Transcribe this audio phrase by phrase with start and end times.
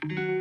[0.00, 0.37] Hello,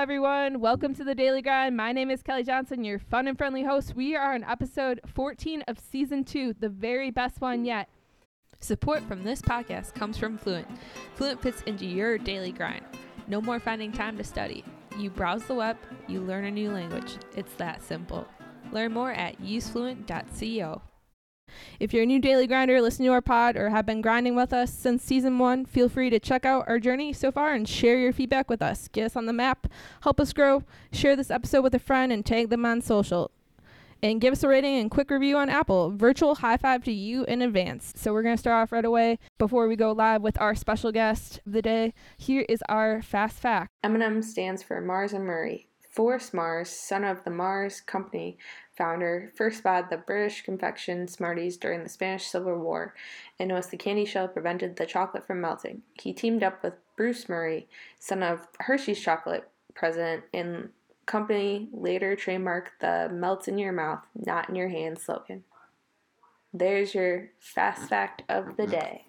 [0.00, 0.60] everyone.
[0.60, 1.76] Welcome to the Daily Grind.
[1.76, 3.94] My name is Kelly Johnson, your fun and friendly host.
[3.94, 7.86] We are on episode 14 of season two, the very best one yet.
[8.60, 10.66] Support from this podcast comes from Fluent.
[11.16, 12.86] Fluent fits into your daily grind.
[13.28, 14.64] No more finding time to study.
[14.96, 15.76] You browse the web,
[16.08, 17.18] you learn a new language.
[17.36, 18.26] It's that simple.
[18.72, 20.80] Learn more at usefluent.co.
[21.78, 24.52] If you're a new daily grinder, listen to our pod, or have been grinding with
[24.52, 27.98] us since season one, feel free to check out our journey so far and share
[27.98, 28.88] your feedback with us.
[28.88, 29.66] Get us on the map,
[30.02, 33.30] help us grow, share this episode with a friend, and tag them on social.
[34.02, 35.90] And give us a rating and quick review on Apple.
[35.90, 37.92] Virtual high five to you in advance.
[37.96, 40.90] So, we're going to start off right away before we go live with our special
[40.90, 41.92] guest of the day.
[42.16, 45.66] Here is our fast fact M&M stands for Mars and Murray.
[45.90, 48.38] Forrest Mars, son of the Mars Company
[48.80, 52.94] founder, first bought the British confection Smarties during the Spanish Civil War
[53.38, 55.82] and noticed the candy shell prevented the chocolate from melting.
[56.00, 60.70] He teamed up with Bruce Murray, son of Hershey's chocolate president, and
[61.04, 65.44] company later trademarked the melts in your mouth, not in your hand slogan.
[66.54, 69.04] There's your fast fact of the day.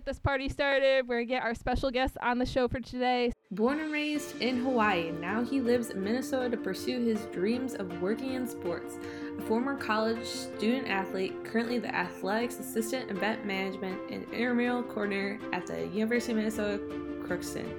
[0.00, 1.06] Get this party started.
[1.06, 3.32] We're going to get our special guest on the show for today.
[3.50, 8.00] Born and raised in Hawaii, now he lives in Minnesota to pursue his dreams of
[8.00, 8.94] working in sports.
[9.38, 15.66] A former college student athlete, currently the athletics assistant, event management, and intramural coordinator at
[15.66, 16.78] the University of Minnesota
[17.26, 17.70] Crookston.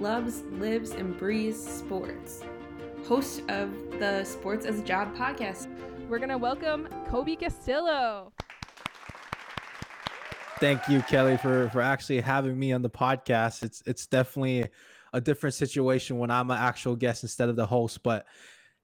[0.00, 2.40] Loves, lives, and breathes sports.
[3.06, 3.70] Host of
[4.00, 5.68] the Sports as a Job podcast.
[6.08, 8.32] We're going to welcome Kolby Castillo.
[10.58, 13.62] Thank you, Kelly, for for actually having me on the podcast.
[13.62, 14.66] It's it's definitely
[15.12, 18.02] a different situation when I'm an actual guest instead of the host.
[18.02, 18.24] But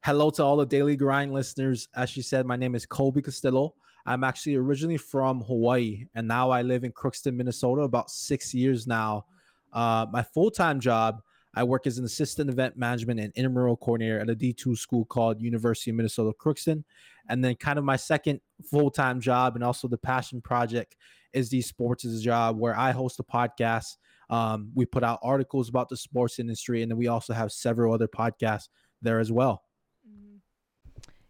[0.03, 1.89] hello to all the Daily Grind listeners.
[1.97, 3.75] As she said, my name is Kolby Castillo.
[4.05, 8.87] I'm actually originally from Hawaii, and now I live in Crookston, Minnesota, about six years
[8.87, 9.25] now.
[9.73, 11.23] Uh, my full time job,
[11.55, 15.41] I work as an assistant event management and intramural coordinator at a D2 school called
[15.41, 16.85] University of Minnesota Crookston.
[17.29, 18.41] And then, kind of my second
[18.71, 20.97] full time job and also the passion project
[21.33, 23.97] is the sports is a job where I host a podcast.
[24.31, 27.93] Um, we put out articles about the sports industry, and then we also have several
[27.93, 28.69] other podcasts
[29.03, 29.63] there as well.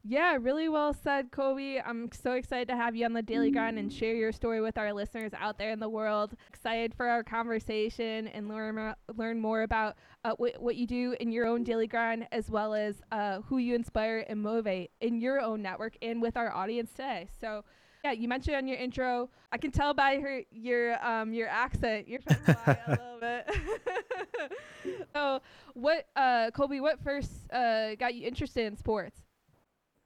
[0.04, 1.80] Yeah, really well said, Kolby.
[1.84, 4.76] I'm so excited to have you on the Daily Grind and share your story with
[4.76, 6.34] our listeners out there in the world.
[6.48, 11.30] Excited for our conversation and learn learn more about uh, what what you do in
[11.30, 15.40] your own daily grind, as well as uh, who you inspire and motivate in your
[15.40, 17.28] own network and with our audience today.
[17.40, 17.64] So.
[18.04, 19.30] Yeah, you mentioned on your intro.
[19.52, 22.08] I can tell by her your um your accent.
[22.08, 25.08] You're from Hawaii a little bit.
[25.14, 25.40] so,
[25.74, 26.80] what uh Kolby?
[26.80, 29.20] What first uh got you interested in sports?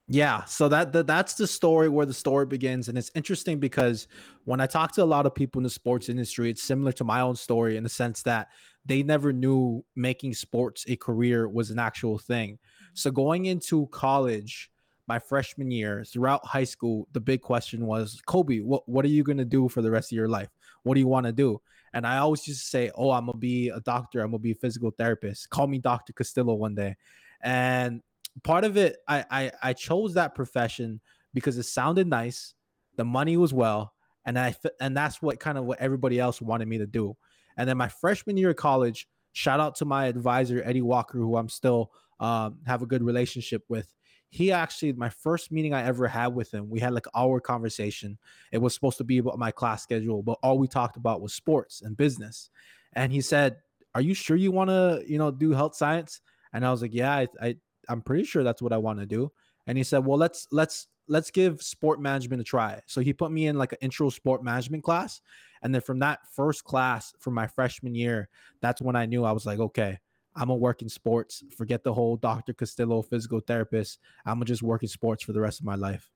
[0.09, 4.07] Yeah, so that, that that's the story where the story begins, and it's interesting because
[4.45, 7.05] when I talk to a lot of people in the sports industry, it's similar to
[7.05, 8.49] my own story in the sense that
[8.85, 12.53] they never knew making sports a career was an actual thing.
[12.53, 12.85] Mm-hmm.
[12.95, 14.71] So going into college,
[15.09, 19.25] my freshman year, throughout high school, the big question was, Kolby, what what are you
[19.25, 20.51] gonna do for the rest of your life?
[20.85, 21.61] What do you want to do?
[21.95, 24.21] And I always used to say, Oh, I'm gonna be a doctor.
[24.21, 25.51] I'm gonna be a physical therapist.
[25.51, 26.13] Call me Dr.
[26.13, 26.97] Castillo one day.
[27.43, 28.03] And
[28.43, 31.01] part of it, I, I I chose that profession
[31.35, 32.55] because it sounded nice,
[32.97, 33.93] the money was well,
[34.25, 37.17] and I and that's what kind of what everybody else wanted me to do.
[37.57, 41.37] And then my freshman year of college, shout out to my advisor Eddie Walker, who
[41.37, 43.93] I'm still um, have a good relationship with.
[44.29, 48.19] He actually, my first meeting I ever had with him, we had like our conversation.
[48.53, 51.33] It was supposed to be about my class schedule, but all we talked about was
[51.33, 52.51] sports and business.
[52.95, 53.59] And he said,
[53.95, 56.21] "Are you sure you want to, you know, do health science?"
[56.53, 57.57] And I was like, "Yeah, I, I
[57.89, 59.33] I'm pretty sure that's what I want to do.
[59.67, 62.81] And he said, well, let's let's let's give sport management a try.
[62.87, 65.21] So he put me in like an intro sport management class.
[65.63, 68.29] And then from that first class from my freshman year,
[68.61, 69.99] that's when I knew I was like, okay,
[70.35, 71.43] I'm gonna work in sports.
[71.57, 72.53] Forget the whole Dr.
[72.53, 73.99] Castillo physical therapist.
[74.25, 76.11] I'm gonna just work in sports for the rest of my life.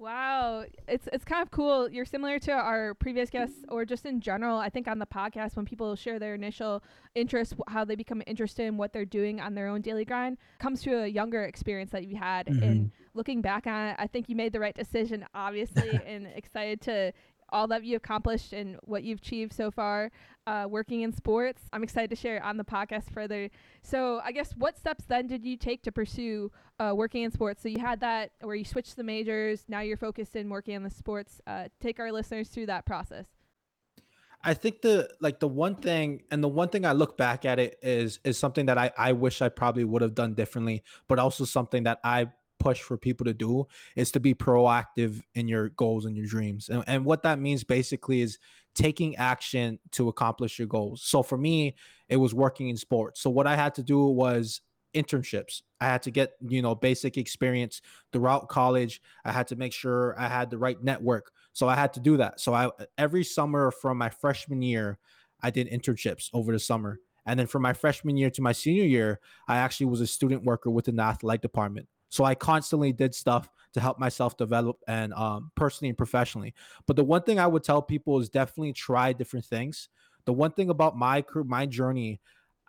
[0.00, 1.90] Wow, it's it's kind of cool.
[1.90, 4.58] You're similar to our previous guests, or just in general.
[4.58, 6.82] I think on the podcast, when people share their initial
[7.14, 10.80] interest, how they become interested in what they're doing on their own daily grind, comes
[10.84, 12.46] to a younger experience that you had.
[12.46, 12.62] Mm-hmm.
[12.62, 16.80] And looking back on it, I think you made the right decision, obviously, and excited
[16.82, 17.12] to
[17.52, 20.10] all that you've accomplished and what you've achieved so far
[20.46, 21.62] uh, working in sports.
[21.72, 23.50] I'm excited to share it on the podcast further.
[23.82, 27.62] So, I guess what steps then did you take to pursue uh, working in sports?
[27.62, 29.64] So, you had that where you switched the majors.
[29.68, 31.40] Now you're focused in working in the sports.
[31.46, 33.26] Uh, take our listeners through that process.
[34.42, 37.58] I think the like the one thing and the one thing I look back at
[37.58, 41.18] it is is something that I I wish I probably would have done differently, but
[41.18, 43.66] also something that I push for people to do
[43.96, 46.68] is to be proactive in your goals and your dreams.
[46.68, 48.38] And, and what that means basically is
[48.74, 51.02] taking action to accomplish your goals.
[51.02, 51.74] So for me,
[52.08, 53.20] it was working in sports.
[53.20, 54.60] So what I had to do was
[54.94, 55.62] internships.
[55.80, 57.80] I had to get, you know, basic experience
[58.12, 59.00] throughout college.
[59.24, 61.32] I had to make sure I had the right network.
[61.52, 62.40] So I had to do that.
[62.40, 64.98] So I every summer from my freshman year,
[65.40, 67.00] I did internships over the summer.
[67.26, 70.44] And then from my freshman year to my senior year, I actually was a student
[70.44, 71.86] worker within the athletic department.
[72.10, 76.54] So I constantly did stuff to help myself develop and um, personally and professionally.
[76.86, 79.88] But the one thing I would tell people is definitely try different things.
[80.26, 82.20] The one thing about my career, my journey,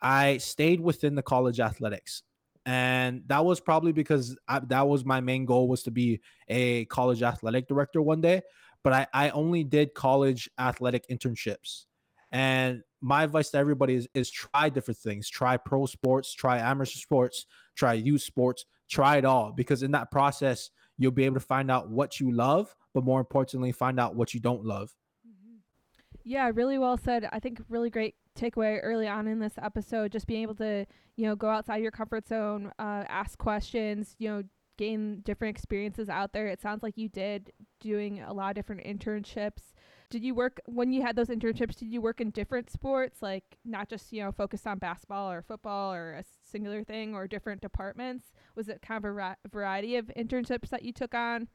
[0.02, 2.24] I stayed within the college athletics.
[2.66, 6.86] And that was probably because I, that was my main goal was to be a
[6.86, 8.44] college athletic director one day.
[8.84, 11.86] But I, I only did college athletic internships.
[12.32, 15.30] And my advice to everybody is, is try different things.
[15.30, 17.46] Try pro sports, try amateur sports,
[17.76, 19.52] try youth sports, try it all.
[19.52, 23.20] Because in that process, you'll be able to find out what you love, but more
[23.20, 24.92] importantly, find out what you don't love.
[25.28, 25.58] Mm-hmm.
[26.24, 27.28] Yeah, really well said.
[27.32, 30.12] I think really great takeaway early on in this episode.
[30.12, 34.30] Just being able to, you know, go outside your comfort zone, uh, ask questions, you
[34.30, 34.44] know,
[34.78, 36.48] gain different experiences out there.
[36.48, 39.74] It sounds like you did doing a lot of different internships
[40.12, 43.44] did you work when you had those internships did you work in different sports like
[43.66, 47.62] not just you know focused on basketball or football or a singular thing or different
[47.62, 51.48] departments was it kind of a variety of internships that you took on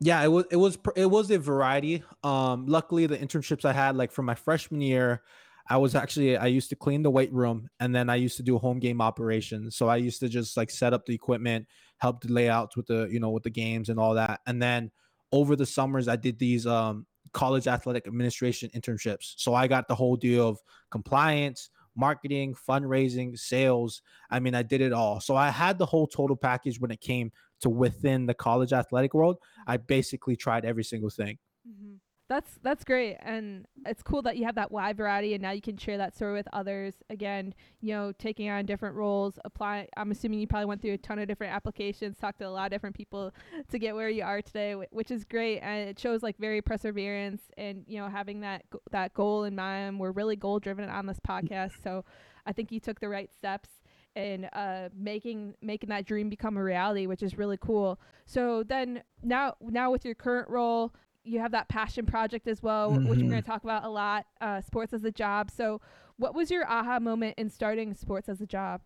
[0.00, 3.94] yeah it was it was it was a variety um luckily the internships i had
[3.94, 5.22] like from my freshman year
[5.68, 8.42] I was actually I used to clean the weight room and then I used to
[8.42, 9.76] do home game operations.
[9.76, 11.66] So I used to just like set up the equipment,
[11.98, 14.40] help the layouts with the you know with the games and all that.
[14.44, 14.90] And then
[15.30, 19.34] over the summers I did these um college athletic administration internships.
[19.36, 20.58] So I got the whole deal of
[20.90, 24.02] compliance, marketing, fundraising, sales.
[24.30, 25.20] I mean, I did it all.
[25.20, 29.14] So I had the whole total package when it came to within the college athletic
[29.14, 29.38] world.
[29.66, 31.38] I basically tried every single thing.
[31.68, 31.94] Mm-hmm.
[32.32, 35.60] That's that's great, and it's cool that you have that wide variety, and now you
[35.60, 36.94] can share that story with others.
[37.10, 37.52] Again,
[37.82, 39.38] you know, taking on different roles.
[39.44, 39.86] Apply.
[39.98, 42.64] I'm assuming you probably went through a ton of different applications, talked to a lot
[42.64, 43.34] of different people
[43.68, 47.42] to get where you are today, which is great, and it shows like very perseverance
[47.58, 50.00] and you know having that that goal in mind.
[50.00, 52.02] We're really goal driven on this podcast, so
[52.46, 53.68] I think you took the right steps
[54.16, 58.00] and uh, making making that dream become a reality, which is really cool.
[58.24, 60.94] So then now now with your current role,
[61.24, 63.08] you have that passion project as well, mm-hmm.
[63.08, 64.26] which we're going to talk about a lot.
[64.40, 65.50] Uh, sports as a job.
[65.50, 65.80] So,
[66.16, 68.82] what was your aha moment in starting sports as a job?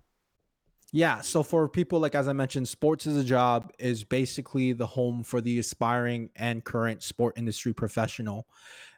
[0.92, 4.86] Yeah, so for people like as I mentioned, sports as a job is basically the
[4.86, 8.46] home for the aspiring and current sport industry professional.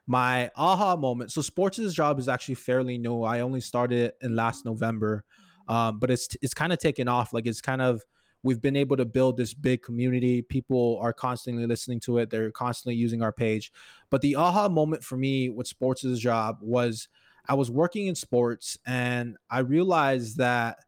[0.06, 1.32] My aha moment.
[1.32, 3.22] So sports as a job is actually fairly new.
[3.22, 5.24] I only started in last November,
[5.66, 7.32] um, but it's it's kind of taken off.
[7.32, 8.02] Like it's kind of
[8.48, 10.40] we've been able to build this big community.
[10.40, 12.30] People are constantly listening to it.
[12.30, 13.70] They're constantly using our page.
[14.08, 17.08] But the aha moment for me with sports as a job was
[17.46, 20.78] I was working in sports and I realized that,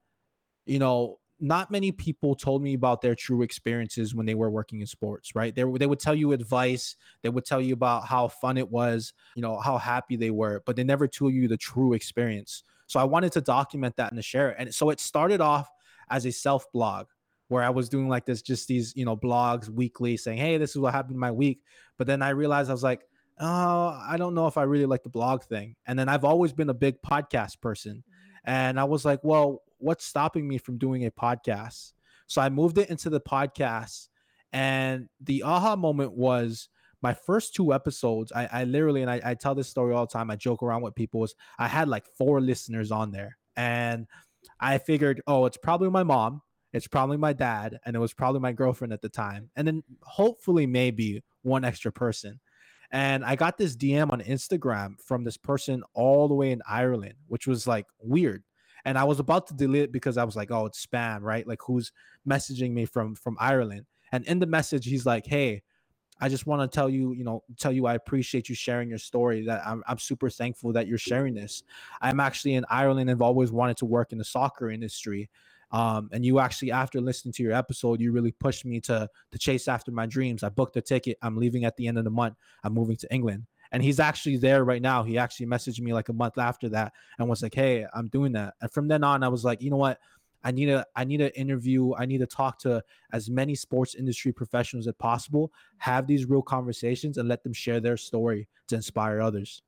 [0.64, 4.80] you know, not many people told me about their true experiences when they were working
[4.80, 5.54] in sports, right?
[5.54, 9.12] They, they would tell you advice, they would tell you about how fun it was,
[9.36, 12.64] you know, how happy they were, but they never told you the true experience.
[12.86, 14.56] So I wanted to document that and to share it.
[14.58, 15.68] And so it started off
[16.10, 17.06] as a self blog
[17.50, 20.70] where I was doing like this, just these, you know, blogs weekly saying, Hey, this
[20.70, 21.62] is what happened in my week.
[21.98, 23.02] But then I realized I was like,
[23.40, 25.74] Oh, I don't know if I really like the blog thing.
[25.86, 27.96] And then I've always been a big podcast person.
[27.96, 28.50] Mm-hmm.
[28.50, 31.92] And I was like, well, what's stopping me from doing a podcast?
[32.26, 34.08] So I moved it into the podcast.
[34.52, 36.68] And the aha moment was
[37.02, 38.30] my first two episodes.
[38.30, 40.82] I, I literally, and I, I tell this story all the time, I joke around
[40.82, 43.38] with people, was I had like four listeners on there.
[43.56, 44.06] And
[44.60, 48.40] I figured, oh, it's probably my mom it's probably my dad, and it was probably
[48.40, 52.40] my girlfriend at the time, and then hopefully maybe one extra person.
[52.92, 57.14] And I got this DM on Instagram from this person all the way in Ireland,
[57.28, 58.42] which was like weird.
[58.84, 61.46] And I was about to delete it because I was like, oh, it's spam, right?
[61.46, 61.92] Like who's
[62.28, 63.86] messaging me from from Ireland?
[64.12, 65.62] And in the message, he's like, hey,
[66.20, 68.98] I just want to tell you, you know, tell you I appreciate you sharing your
[68.98, 69.46] story.
[69.46, 71.62] That I'm, I'm super thankful that you're sharing this.
[72.00, 75.30] I'm actually in Ireland and have always wanted to work in the soccer industry
[75.72, 79.38] Um, and you actually, after listening to your episode, you really pushed me to to
[79.38, 80.42] chase after my dreams.
[80.42, 81.18] I booked a ticket.
[81.22, 82.34] I'm leaving at the end of the month.
[82.64, 83.46] I'm moving to England.
[83.72, 85.04] And he's actually there right now.
[85.04, 88.32] He actually messaged me like a month after that and was like, Hey, I'm doing
[88.32, 88.54] that.
[88.60, 90.00] And from then on, I was like, you know what?
[90.42, 91.94] I need a I need an interview.
[91.94, 96.42] I need to talk to as many sports industry professionals as possible, have these real
[96.42, 99.62] conversations and let them share their story to inspire others.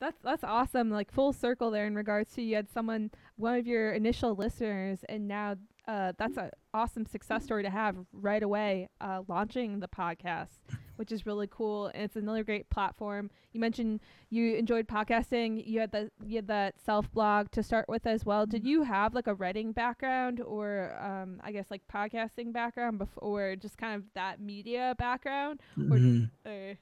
[0.00, 0.90] That's that's awesome.
[0.90, 5.00] Like full circle there in regards to you had someone one of your initial listeners
[5.08, 5.56] and now
[5.88, 10.58] uh, that's an awesome success story to have right away uh, launching the podcast
[10.96, 15.80] which is really cool and it's another great platform you mentioned you enjoyed podcasting you
[15.80, 19.14] had the you had that self blog to start with as well did you have
[19.14, 24.04] like a writing background or um, i guess like podcasting background before just kind of
[24.14, 26.24] that media background mm-hmm.
[26.48, 26.76] or,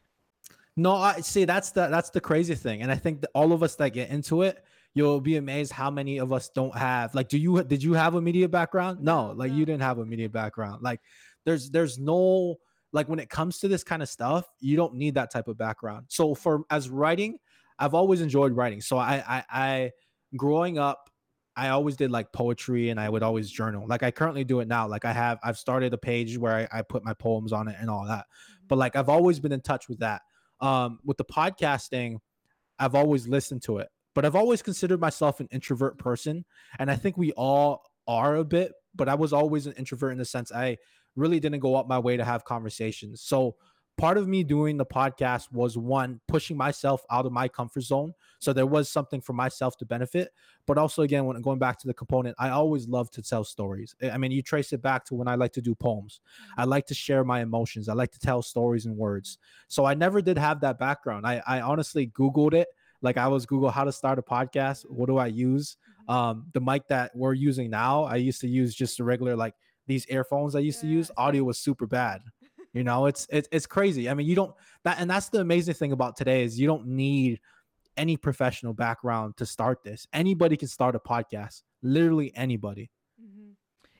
[0.78, 2.82] no, I see that's the that's the crazy thing.
[2.82, 5.90] And I think that all of us that get into it, you'll be amazed how
[5.90, 9.00] many of us don't have like do you did you have a media background?
[9.02, 10.80] No, like you didn't have a media background.
[10.80, 11.00] Like
[11.44, 12.56] there's there's no
[12.92, 15.58] like when it comes to this kind of stuff, you don't need that type of
[15.58, 16.06] background.
[16.08, 17.38] So for as writing,
[17.80, 18.80] I've always enjoyed writing.
[18.80, 19.90] So I I, I
[20.36, 21.10] growing up
[21.56, 23.84] I always did like poetry and I would always journal.
[23.88, 24.86] Like I currently do it now.
[24.86, 27.74] Like I have I've started a page where I, I put my poems on it
[27.80, 28.26] and all that.
[28.26, 28.66] Mm-hmm.
[28.68, 30.22] But like I've always been in touch with that
[30.60, 32.18] um, with the podcasting,
[32.78, 36.44] I've always listened to it, but I've always considered myself an introvert person.
[36.78, 40.18] And I think we all are a bit, but I was always an introvert in
[40.18, 40.76] the sense I
[41.16, 43.22] really didn't go up my way to have conversations.
[43.22, 43.56] So
[43.98, 48.14] part of me doing the podcast was one pushing myself out of my comfort zone
[48.38, 50.30] so there was something for myself to benefit
[50.66, 53.96] but also again when going back to the component i always love to tell stories.
[54.00, 56.20] I mean you trace it back to when i like to do poems.
[56.56, 57.88] I like to share my emotions.
[57.88, 59.38] I like to tell stories in words.
[59.66, 61.26] So i never did have that background.
[61.26, 62.68] I, I honestly googled it.
[63.02, 64.84] Like i was google how to start a podcast.
[64.88, 65.76] What do i use?
[66.08, 66.14] Mm-hmm.
[66.14, 69.54] um the mic that we're using now i used to use just a regular like
[69.86, 71.10] these earphones i used to use.
[71.16, 72.22] Audio was super bad
[72.78, 74.08] you know, it's it's it's crazy.
[74.08, 74.54] I mean, you don't
[74.84, 77.40] that and that's the amazing thing about today is you don't need
[77.96, 80.06] any professional background to start this.
[80.12, 81.64] Anybody can start a podcast.
[81.82, 82.90] Literally anybody.
[83.20, 83.50] Mm-hmm.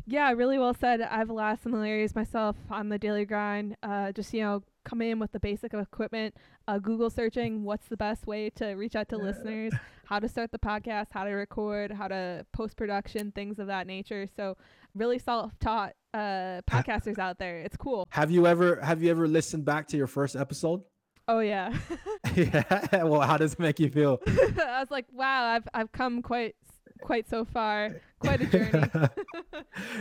[0.07, 1.03] Yeah, really well said.
[1.03, 3.77] I have a lot of similarities myself on the daily grind.
[3.83, 6.35] Uh, just you know, come in with the basic equipment,
[6.69, 9.73] uh, Google searching what's the best way to reach out to listeners,
[10.07, 13.87] how to start the podcast, how to record, how to post production, things of that
[13.87, 14.29] nature.
[14.37, 14.57] So
[14.95, 17.61] really self-taught uh, podcasters out there.
[17.61, 18.07] It's cool.
[18.11, 20.83] Have you ever have you ever listened back to your first episode?
[21.27, 21.77] Oh yeah.
[22.35, 23.03] yeah.
[23.03, 24.21] Well, how does it make you feel?
[24.27, 26.57] I was like, wow, I've I've come quite
[27.01, 28.01] quite so far.
[28.21, 29.09] Quite a journey.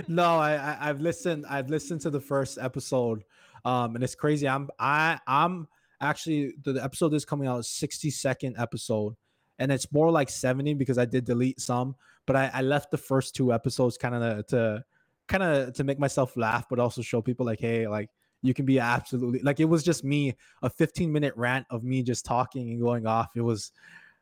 [0.08, 3.24] no, I, I have listened I've listened to the first episode.
[3.66, 4.48] Um and it's crazy.
[4.48, 5.68] I'm I I'm
[6.00, 9.16] actually the, the episode is coming out 60 second episode
[9.60, 11.96] and it's more like 70 because I did delete some,
[12.28, 14.84] but I, I left the first two episodes kind of to
[15.28, 18.10] kind of to make myself laugh, but also show people like, hey, like
[18.42, 22.04] you can be absolutely like it was just me a 15 minute rant of me
[22.04, 23.30] just talking and going off.
[23.36, 23.72] It was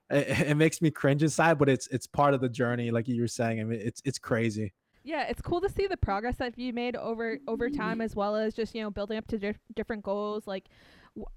[0.09, 3.21] it, it makes me cringe inside, but it's it's part of the journey, like you
[3.21, 3.59] were saying.
[3.59, 4.73] I mean, it's it's crazy.
[5.03, 8.35] Yeah, it's cool to see the progress that you made over over time, as well
[8.35, 10.47] as just you know building up to di- different goals.
[10.47, 10.65] Like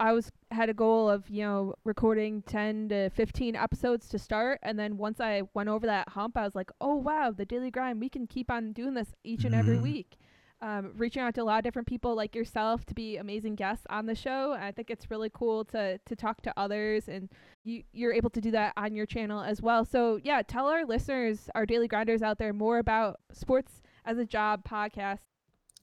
[0.00, 4.58] I was had a goal of you know recording 10 to 15 episodes to start
[4.62, 7.70] and then once I went over that hump I was like oh wow the daily
[7.70, 9.84] grind we can keep on doing this each and every mm-hmm.
[9.84, 10.18] week.
[10.60, 13.86] Um, reaching out to a lot of different people like yourself to be amazing guests
[13.90, 17.28] on the show I think it's really cool to to talk to others and
[17.62, 19.84] you you're able to do that on your channel as well.
[19.84, 24.24] So yeah tell our listeners our daily grinders out there more about sports as a
[24.24, 25.20] job podcast.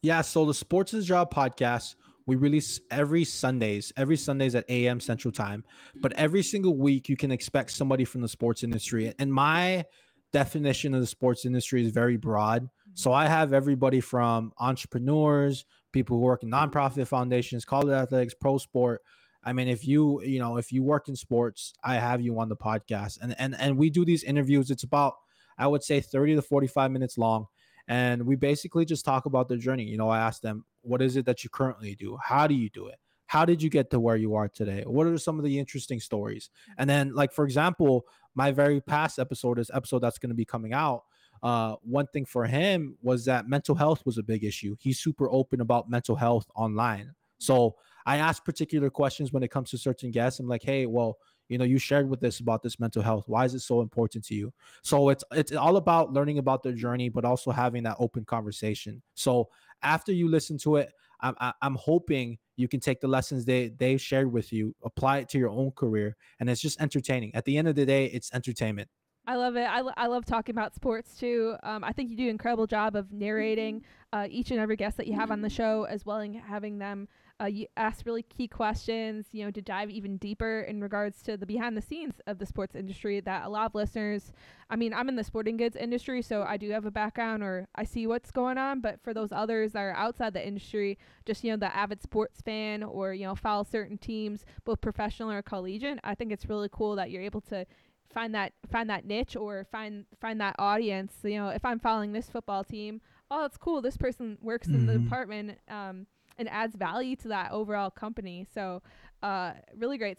[0.02, 4.70] Yeah so the sports as a job podcast we release every Sundays, every Sundays at
[4.70, 5.64] AM Central Time.
[5.96, 9.14] But every single week, you can expect somebody from the sports industry.
[9.20, 9.86] And my
[10.34, 12.64] definition of the sports industry is very broad.
[12.64, 12.92] Mm-hmm.
[12.96, 18.58] So I have everybody from entrepreneurs, people who work in nonprofit foundations, college athletics, pro
[18.58, 19.02] sport.
[19.44, 22.50] I mean, if you you know if you work in sports, I have you on
[22.50, 24.72] the podcast, and and and we do these interviews.
[24.72, 25.14] It's about
[25.58, 27.46] I would say thirty to forty five minutes long,
[27.88, 29.84] and we basically just talk about their journey.
[29.84, 32.18] You know, I ask them, what is it that you currently do?
[32.22, 32.96] How do you do it?
[33.28, 34.84] How did you get to where you are today?
[34.86, 36.50] What are some of the interesting stories?
[36.78, 40.46] And then, like for example, my very past episode, this episode that's going to be
[40.46, 41.04] coming out,
[41.42, 44.76] uh, one thing for him was that mental health was a big issue.
[44.80, 47.14] He's super open about mental health online.
[47.38, 47.76] So
[48.06, 50.40] I ask particular questions when it comes to certain guests.
[50.40, 51.18] I'm like, hey, well,
[51.50, 53.26] you know, you shared with us about this mental health.
[53.28, 54.54] Why is it so important to you?
[54.82, 59.02] So it's it's all about learning about their journey, but also having that open conversation.
[59.14, 59.50] So
[59.86, 63.98] after you listen to it, I'm I'm hoping you can take the lessons they they
[63.98, 67.34] shared with you, apply it to your own career, and it's just entertaining.
[67.36, 68.90] At the end of the day, it's entertainment.
[69.28, 69.64] I love it.
[69.64, 71.56] I, lo- I love talking about sports too.
[71.64, 74.98] Um, I think you do an incredible job of narrating uh, each and every guest
[74.98, 77.08] that you have on the show, as well as having them
[77.42, 81.36] uh, you ask really key questions, you know, to dive even deeper in regards to
[81.36, 84.32] the behind the scenes of the sports industry that a lot of listeners,
[84.70, 87.68] I mean, I'm in the sporting goods industry, so I do have a background or
[87.76, 91.44] I see what's going on, but for those others that are outside the industry, just,
[91.44, 95.42] you know, the avid sports fan or, you know, follow certain teams, both professional or
[95.42, 97.66] collegiate, I think it's really cool that you're able to
[98.14, 101.14] find that find that niche or find find that audience.
[101.24, 103.82] You know, if I'm following this football team, oh, it's cool.
[103.82, 104.76] This person works mm-hmm.
[104.76, 105.04] in the mm-hmm.
[105.04, 105.60] department.
[105.68, 108.46] Um, and adds value to that overall company.
[108.54, 108.82] So,
[109.24, 110.18] uh, really great.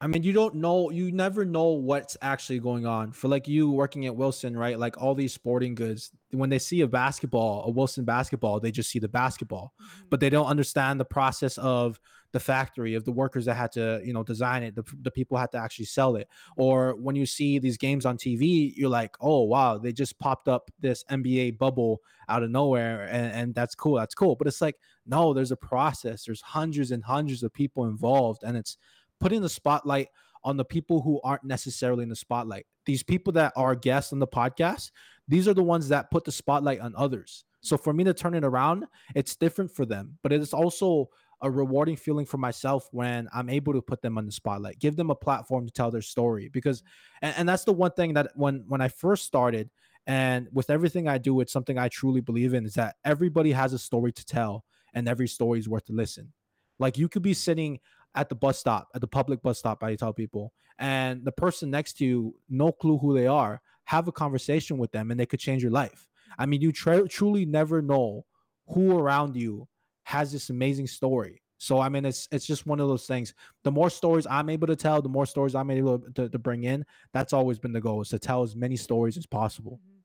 [0.00, 3.10] I mean, you don't know, you never know what's actually going on.
[3.10, 4.78] For like you working at Wilson, right?
[4.78, 8.90] Like all these sporting goods, when they see a basketball, a Wilson basketball, they just
[8.90, 10.04] see the basketball, mm-hmm.
[10.08, 11.98] but they don't understand the process of
[12.32, 15.38] the factory of the workers that had to you know design it the, the people
[15.38, 19.16] had to actually sell it or when you see these games on tv you're like
[19.20, 23.74] oh wow they just popped up this nba bubble out of nowhere and, and that's
[23.74, 24.76] cool that's cool but it's like
[25.06, 28.76] no there's a process there's hundreds and hundreds of people involved and it's
[29.20, 30.08] putting the spotlight
[30.44, 34.18] on the people who aren't necessarily in the spotlight these people that are guests on
[34.18, 34.90] the podcast
[35.26, 38.34] these are the ones that put the spotlight on others so for me to turn
[38.34, 38.84] it around
[39.14, 41.08] it's different for them but it's also
[41.40, 44.96] a rewarding feeling for myself when I'm able to put them on the spotlight, give
[44.96, 46.48] them a platform to tell their story.
[46.48, 46.82] Because,
[47.22, 49.70] and, and that's the one thing that when when I first started,
[50.06, 53.72] and with everything I do, it's something I truly believe in is that everybody has
[53.72, 56.32] a story to tell, and every story is worth to listen.
[56.78, 57.80] Like you could be sitting
[58.14, 61.70] at the bus stop, at the public bus stop, I tell people, and the person
[61.70, 65.26] next to you, no clue who they are, have a conversation with them, and they
[65.26, 66.06] could change your life.
[66.38, 68.26] I mean, you tra- truly never know
[68.68, 69.68] who around you
[70.04, 71.42] has this amazing story.
[71.58, 73.34] So I mean, it's it's just one of those things.
[73.64, 76.64] The more stories I'm able to tell, the more stories I'm able to, to bring
[76.64, 76.84] in.
[77.12, 79.80] That's always been the goal: is to tell as many stories as possible.
[79.82, 79.98] Mm-hmm.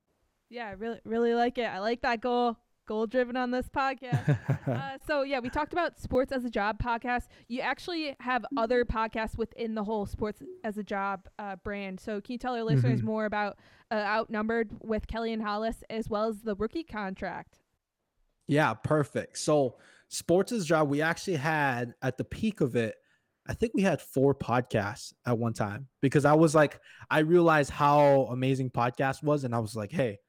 [0.49, 1.65] Yeah, I really really like it.
[1.65, 2.57] I like that goal.
[2.85, 4.37] Goal driven on this podcast.
[4.67, 7.27] uh, so yeah, we talked about sports as a job podcast.
[7.47, 11.99] You actually have other podcasts within the whole sports as a job uh, brand.
[11.99, 13.07] So can you tell our listeners mm-hmm.
[13.07, 13.57] more about
[13.89, 17.59] uh, Outnumbered with Kelly and Hollis as well as the rookie contract?
[18.47, 19.37] Yeah, perfect.
[19.37, 19.77] So
[20.09, 22.95] sports' as a job, we actually had at the peak of it,
[23.47, 26.79] I think we had four podcasts at one time because I was like,
[27.09, 30.19] I realized how amazing podcast was, and I was like, hey,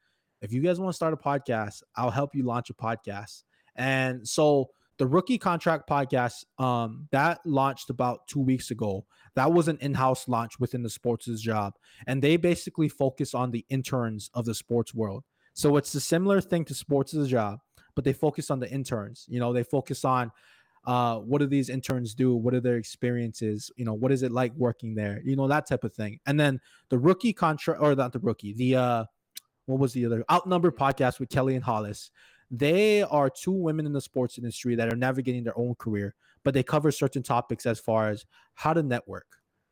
[0.45, 3.43] if you guys want to start a podcast, I'll help you launch a podcast.
[3.75, 9.07] And so the rookie contract podcast, um, that launched about two weeks ago.
[9.35, 11.75] That was an in-house launch within the sports' job,
[12.07, 15.25] and they basically focus on the interns of the sports world.
[15.55, 17.59] So it's a similar thing to sports' job
[17.95, 19.25] but they focus on the interns.
[19.29, 20.33] You know, they focus on
[20.87, 22.35] uh, what do these interns do?
[22.35, 23.71] What are their experiences?
[23.77, 25.21] You know, what is it like working there?
[25.25, 26.21] You know, that type of thing.
[26.27, 29.05] And then the rookie contract, or not the rookie, the uh,
[29.67, 30.25] what was the other?
[30.31, 30.85] Outnumbered mm-hmm.
[30.85, 32.11] podcast with Kelly and Hollis?
[32.51, 36.55] They are two women in the sports industry that are navigating their own career, but
[36.55, 39.27] they cover certain topics as far as how to network,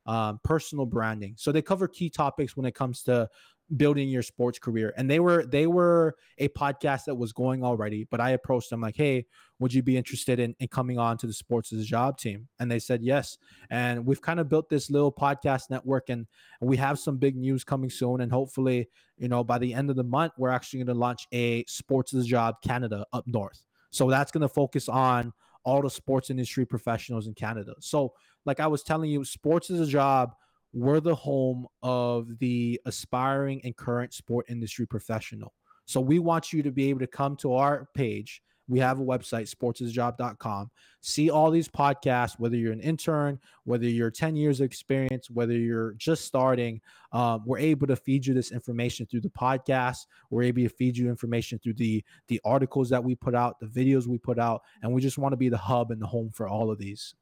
[0.06, 1.34] um, personal branding.
[1.36, 3.28] So they cover key topics when it comes to
[3.76, 4.92] building your sports career.
[4.96, 8.80] And they were they were a podcast that was going already but i approached them
[8.80, 9.24] like hey
[9.62, 12.48] would you be interested in, in coming on to the sports as a job team?
[12.58, 13.38] And they said yes.
[13.70, 16.26] And we've kind of built this little podcast network and,
[16.60, 18.22] and we have some big news coming soon.
[18.22, 18.88] And hopefully
[19.18, 22.12] you know by the end of the month we're actually going to launch a sports
[22.12, 23.62] as a job canada up north.
[23.90, 25.32] So that's going to focus on
[25.64, 27.74] all the sports industry professionals in canada.
[27.78, 28.14] So
[28.46, 30.34] like i was telling you sports is a job
[30.72, 35.52] we're the home of the aspiring and current sport industry professional.
[35.84, 38.42] So we want you to be able to come to our page.
[38.68, 40.70] We have a website, sportsasjob.com.
[41.02, 45.52] See all these podcasts, whether you're an intern, whether you're 10 years of experience, whether
[45.52, 46.80] you're just starting.
[47.10, 50.06] Um, we're able to feed you this information through the podcast.
[50.30, 53.66] We're able to feed you information through the the articles that we put out, the
[53.66, 56.30] videos we put out, and we just want to be the hub and the home
[56.32, 57.14] for all of these.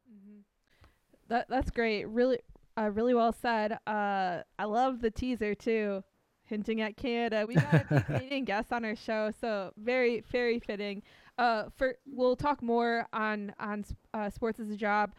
[1.31, 2.07] That that's great.
[2.09, 2.41] Really,
[2.77, 3.79] uh, really well said.
[3.87, 6.03] Uh, I love the teaser too,
[6.45, 7.47] hinting at Canada.
[7.47, 11.03] We got a Canadian guest on our show, so very, very fitting.
[11.39, 15.13] Uh, for we'll talk more on on uh, sports as a job,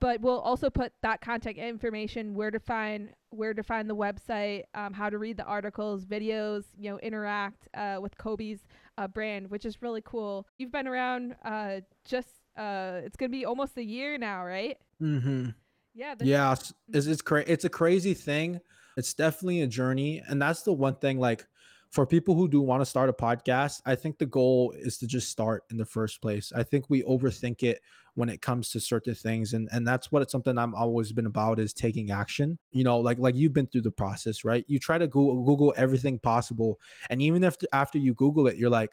[0.00, 4.64] but we'll also put that contact information, where to find where to find the website,
[4.74, 8.60] um, how to read the articles, videos, you know, interact uh, with Kolby's
[8.98, 10.46] uh, brand, which is really cool.
[10.58, 14.76] You've been around uh, just uh, it's gonna be almost a year now, right?
[15.04, 15.50] Mm-hmm.
[15.94, 16.14] Yeah.
[16.20, 16.52] Yeah.
[16.52, 18.60] It's, it's, cra- it's a crazy thing.
[18.96, 20.22] It's definitely a journey.
[20.26, 21.44] And that's the one thing, like,
[21.90, 25.06] for people who do want to start a podcast, I think the goal is to
[25.06, 26.52] just start in the first place.
[26.54, 27.80] I think we overthink it
[28.14, 31.26] when it comes to certain things and and that's what it's something I'm always been
[31.26, 32.58] about is taking action.
[32.72, 34.64] You know, like like you've been through the process, right?
[34.66, 38.70] You try to Google, Google everything possible and even if after you Google it, you're
[38.70, 38.90] like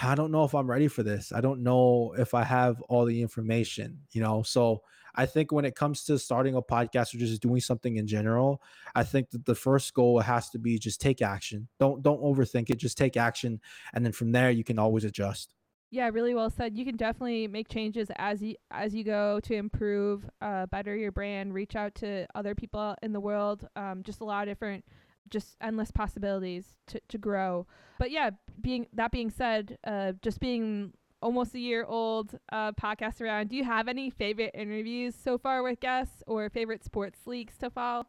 [0.00, 1.32] I don't know if I'm ready for this.
[1.32, 4.42] I don't know if I have all the information, you know.
[4.42, 4.82] So
[5.14, 8.62] I think when it comes to starting a podcast or just doing something in general,
[8.94, 11.68] I think that the first goal has to be just take action.
[11.78, 12.78] Don't don't overthink it.
[12.78, 13.60] Just take action,
[13.92, 15.54] and then from there you can always adjust.
[15.90, 16.76] Yeah, really well said.
[16.76, 21.12] You can definitely make changes as you as you go to improve, uh, better your
[21.12, 23.66] brand, reach out to other people in the world.
[23.74, 24.84] Um, just a lot of different
[25.30, 27.66] just endless possibilities to, to grow.
[27.98, 33.20] But yeah, being that being said, uh, just being almost a year old uh, podcast
[33.20, 37.56] around, do you have any favorite interviews so far with guests or favorite sports leagues
[37.58, 38.06] to follow?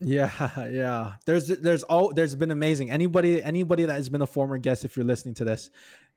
[0.00, 0.30] Yeah,
[0.70, 1.14] yeah.
[1.26, 2.90] There's there's all there's been amazing.
[2.90, 5.70] Anybody anybody that has been a former guest, if you're listening to this,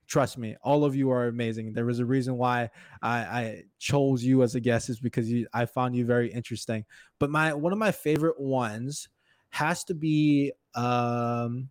[0.07, 1.73] trust me, all of you are amazing.
[1.73, 2.69] There was a reason why
[3.01, 6.85] I, I chose you as a guest is because you, I found you very interesting.
[7.19, 9.09] But my one of my favorite ones
[9.49, 11.69] has to be um,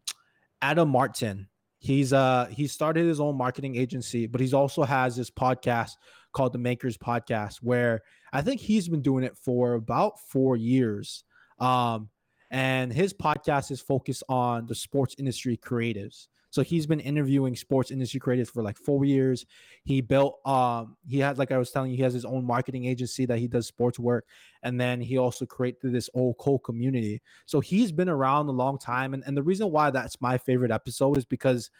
[0.62, 1.48] Adam Martin.
[1.80, 5.92] He's uh he started his own marketing agency, but he's also has this podcast
[6.32, 11.24] called the Makers Podcast, where I think he's been doing it for about four years.
[11.58, 12.10] Um,
[12.50, 16.26] and his podcast is focused on the sports industry creatives.
[16.50, 19.46] So he's been interviewing sports industry creators for like four years.
[19.84, 22.84] He built, um, he had, like I was telling you, he has his own marketing
[22.86, 24.26] agency that he does sports work.
[24.62, 27.22] And then he also created this old co community.
[27.46, 29.14] So he's been around a long time.
[29.14, 31.70] And, and the reason why that's my favorite episode is because,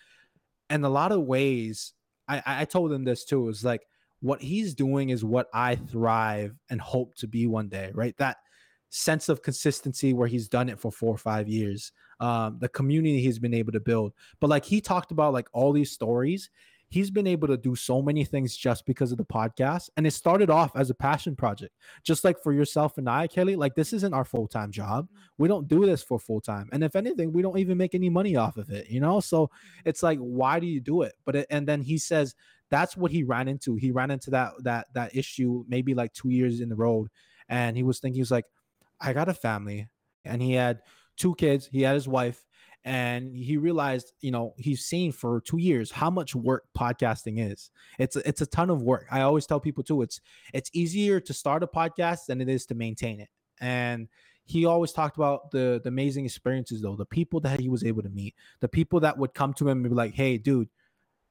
[0.70, 1.94] in a lot of ways,
[2.28, 3.83] I, I told him this too, is like,
[4.20, 8.16] what he's doing is what I thrive and hope to be one day, right?
[8.18, 8.37] That
[8.90, 13.20] sense of consistency where he's done it for four or five years um, the community
[13.20, 14.12] he's been able to build.
[14.40, 16.50] But like he talked about like all these stories.
[16.88, 20.11] He's been able to do so many things just because of the podcast and it
[20.11, 21.72] started off as a passion project.
[22.03, 25.09] Just like for yourself and i kelly like this isn't our full-time job.
[25.38, 28.35] We don't do this for full-time and if anything we don't even make any money
[28.35, 29.20] off of it you know?
[29.20, 29.50] So
[29.85, 31.12] it's like why do you do it?
[31.24, 32.35] But it, and then he says
[32.70, 33.76] that's what he ran into.
[33.76, 37.09] He ran into that that that issue maybe like two years in the road
[37.48, 38.46] and he was thinking he was like
[39.00, 39.88] I got a family
[40.24, 40.80] and he had
[41.16, 42.44] two kids, he had his wife,
[42.84, 47.70] and he realized, you know, he's seen for two years how much work podcasting is.
[47.98, 49.06] It's it's a ton of work.
[49.10, 50.20] I always tell people too, it's
[50.54, 53.28] it's easier to start a podcast than it is to maintain it.
[53.60, 54.08] And
[54.46, 58.02] he always talked about the the amazing experiences though, the people that he was able
[58.02, 60.68] to meet, the people that would come to him and be like, "Hey, dude,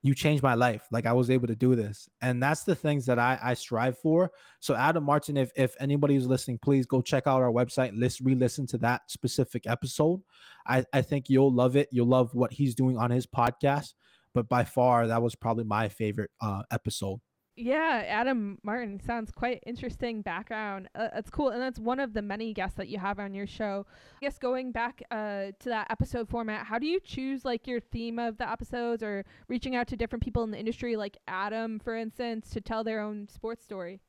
[0.01, 0.87] you changed my life.
[0.91, 2.07] Like I was able to do this.
[2.21, 4.31] And that's the things that I, I strive for.
[4.59, 8.21] So Adam Martin, if, if anybody is listening, please go check out our website, list,
[8.21, 10.21] re-listen to that specific episode.
[10.65, 11.89] I, I think you'll love it.
[11.91, 13.93] You'll love what he's doing on his podcast.
[14.33, 17.19] But by far, that was probably my favorite uh, episode
[17.59, 20.87] yeah, Adam Martin sounds quite interesting background.
[20.95, 23.45] Uh, that's cool, and that's one of the many guests that you have on your
[23.45, 23.85] show.
[24.21, 27.81] I guess going back uh, to that episode format, how do you choose like your
[27.81, 31.79] theme of the episodes, or reaching out to different people in the industry, like Adam,
[31.79, 33.99] for instance, to tell their own sports story?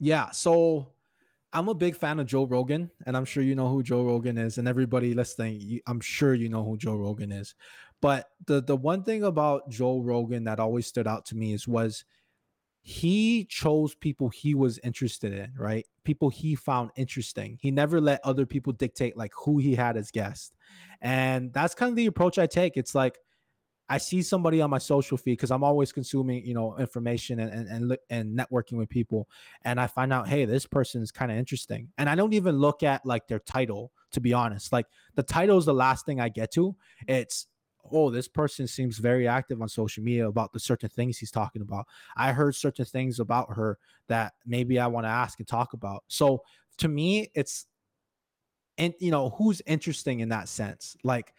[0.00, 0.88] Yeah, so
[1.52, 4.38] I'm a big fan of Joe Rogan, and I'm sure you know who Joe Rogan
[4.38, 7.54] is, and everybody listening, I'm sure you know who Joe Rogan is.
[8.02, 11.68] But the the one thing about Joe Rogan that always stood out to me is
[11.68, 12.04] was
[12.88, 15.84] he chose people he was interested in, right?
[16.04, 17.58] People he found interesting.
[17.60, 20.54] He never let other people dictate like who he had as guest.
[21.00, 22.76] And that's kind of the approach I take.
[22.76, 23.18] It's like
[23.88, 27.52] I see somebody on my social feed because I'm always consuming, you know, information and,
[27.52, 29.28] and and and networking with people,
[29.62, 32.56] and I find out, hey, this person is kind of interesting, and I don't even
[32.56, 34.72] look at like their title to be honest.
[34.72, 36.76] Like the title is the last thing I get to.
[37.08, 37.48] It's
[37.92, 41.62] oh, this person seems very active on social media about the certain things he's talking
[41.62, 41.86] about.
[42.16, 46.04] I heard certain things about her that maybe I want to ask and talk about.
[46.08, 46.42] So
[46.78, 47.66] to me, it's
[48.78, 51.34] and you know who's interesting in that sense, like.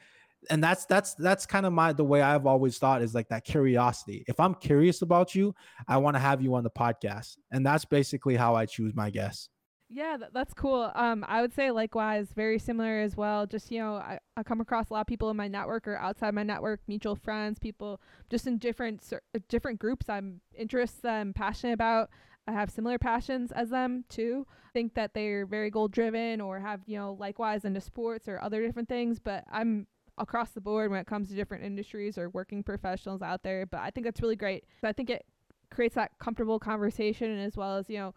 [0.52, 3.44] And that's that's that's kind of my the way I've always thought is like that
[3.44, 4.24] curiosity.
[4.28, 5.54] If I'm curious about you,
[5.88, 9.10] I want to have you on the podcast, and that's basically how I choose my
[9.10, 9.50] guests.
[9.90, 10.92] Yeah, th- that's cool.
[10.96, 13.46] Um, I would say likewise, very similar as well.
[13.46, 15.96] Just you know, I, I come across a lot of people in my network or
[15.98, 20.10] outside my network, mutual friends, people just in different uh, different groups.
[20.10, 22.10] I'm interests I'm passionate about.
[22.50, 24.46] I have similar passions as them too.
[24.74, 28.62] Think that they're very goal driven or have you know likewise into sports or other
[28.66, 29.20] different things.
[29.20, 33.42] But I'm across the board when it comes to different industries or working professionals out
[33.44, 33.66] there.
[33.66, 34.66] But I think that's really great.
[34.82, 35.26] So I think it
[35.72, 38.14] creates that comfortable conversation as well as you know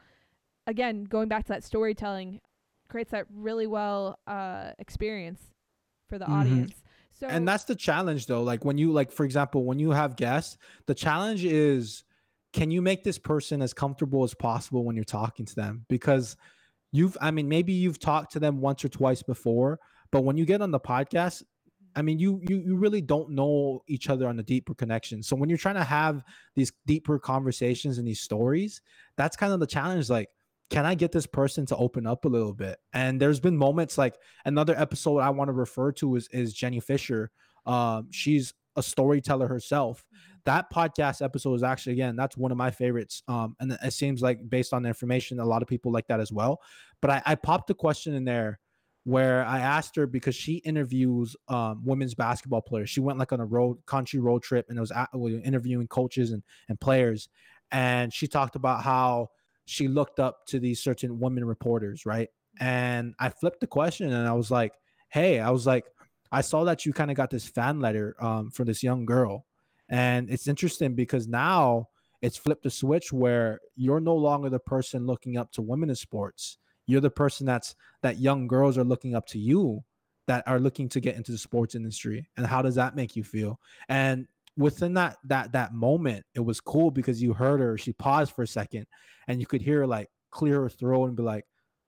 [0.67, 2.41] again, going back to that storytelling,
[2.89, 5.41] creates that really well uh, experience
[6.09, 6.35] for the mm-hmm.
[6.35, 6.75] audience.
[7.21, 10.17] So and that's the challenge though like when you like for example when you have
[10.17, 12.05] guests the challenge is
[12.55, 16.37] can you make this person as comfortable as possible when you're talking to them because
[16.93, 19.79] you've i mean maybe you've talked to them once or twice before
[20.11, 21.43] but when you get on the podcast
[21.95, 25.37] i mean you you, you really don't know each other on a deeper connection so
[25.37, 26.25] when you're trying to have
[26.57, 28.81] these deeper conversations and these stories
[29.19, 30.31] that's kind of the challenge like
[30.71, 32.79] can I get this person to open up a little bit?
[32.93, 36.81] And there's been moments like another episode I want to refer to is is Jenny
[36.81, 37.31] Fisher.
[37.67, 40.05] Um, she's a storyteller herself.
[40.45, 43.23] That podcast episode is actually again that's one of my favorites.
[43.27, 46.21] Um, and it seems like based on the information, a lot of people like that
[46.21, 46.61] as well.
[47.03, 48.61] But I, I popped a question in there
[49.05, 52.91] where I asked her because she interviews um, women's basketball players.
[52.91, 56.31] She went like on a road country road trip and it was at, interviewing coaches
[56.31, 57.29] and and players.
[57.73, 59.31] And she talked about how
[59.67, 62.29] she looked up to these certain women reporters, right?
[62.59, 64.73] And I flipped the question and I was like,
[65.11, 65.85] hey, I was like,
[66.33, 69.47] I saw that you kind of got this fan letter um, from this young girl.
[69.89, 71.89] And it's interesting because now
[72.23, 75.97] it's flipped the switch where you're no longer the person looking up to women in
[75.97, 76.59] sports.
[76.87, 79.85] You're the person that's that young girls are looking up to you
[80.27, 82.29] that are looking to get into the sports industry.
[82.37, 83.59] And how does that make you feel?
[83.89, 87.79] And within that that that moment, it was cool because you heard her.
[87.79, 88.87] She paused for a second,
[89.29, 91.45] and you could hear her like clear her throat and be like,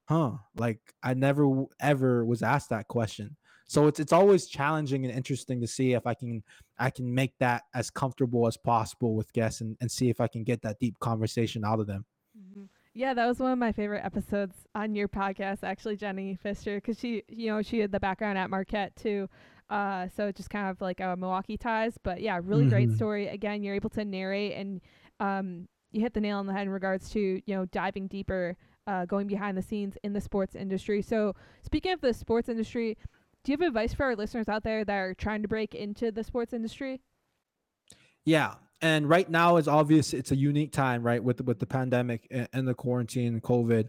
[0.08, 3.36] "Huh?" Like I never ever was asked that question.
[3.66, 6.42] So it's it's always challenging and interesting to see if I can
[6.78, 10.28] I can make that as comfortable as possible with guests and, and see if I
[10.28, 12.04] can get that deep conversation out of them.
[12.38, 12.64] Mm-hmm.
[12.94, 16.98] Yeah, that was one of my favorite episodes on your podcast, actually, Jenny Fisher, because
[16.98, 19.30] she, you know, she had the background at Marquette too.
[19.72, 22.68] Uh, so it's just kind of like a Milwaukee ties, but yeah, really mm-hmm.
[22.68, 23.28] great story.
[23.28, 24.82] Again, you're able to narrate and
[25.18, 28.54] um, you hit the nail on the head in regards to you know diving deeper,
[28.86, 31.00] uh, going behind the scenes in the sports industry.
[31.00, 32.98] So speaking of the sports industry,
[33.44, 36.12] do you have advice for our listeners out there that are trying to break into
[36.12, 37.00] the sports industry?
[38.26, 40.12] Yeah, and right now is obvious.
[40.12, 43.88] It's a unique time, right, with with the pandemic and the quarantine, and COVID.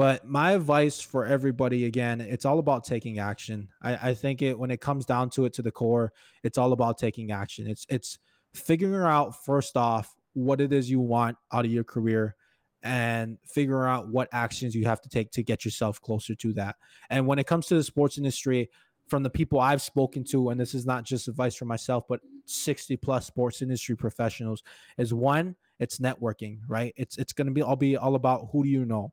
[0.00, 3.68] But my advice for everybody, again, it's all about taking action.
[3.82, 6.72] I, I think it when it comes down to it to the core, it's all
[6.72, 7.66] about taking action.
[7.66, 8.18] It's it's
[8.54, 12.34] figuring out first off what it is you want out of your career
[12.82, 16.76] and figuring out what actions you have to take to get yourself closer to that.
[17.10, 18.70] And when it comes to the sports industry,
[19.06, 22.20] from the people I've spoken to, and this is not just advice for myself, but
[22.46, 24.62] 60 plus sports industry professionals,
[24.96, 26.94] is one, it's networking, right?
[26.96, 29.12] It's it's gonna be all be all about who do you know?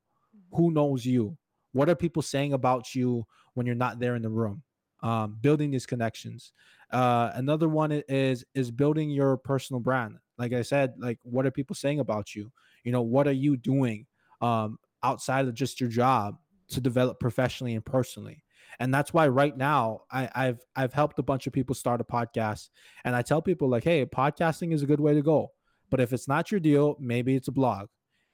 [0.52, 1.38] Who knows you?
[1.74, 4.64] What are people saying about you when you're not there in the room?
[5.04, 6.54] Um, building these connections.
[6.92, 10.18] Uh, another one is is building your personal brand.
[10.38, 12.52] Like i said like what are people saying about you?
[12.84, 14.08] You know what are you doing
[14.42, 16.38] um, outside of just your job
[16.70, 18.44] to develop professionally and personally?
[18.80, 22.04] And that's why right now I, have I've helped a bunch of people start a
[22.04, 22.70] podcast,
[23.04, 25.52] and I tell people like, hey, podcasting is a good way to go.
[25.90, 27.88] But if it's not your deal, maybe it's a blog.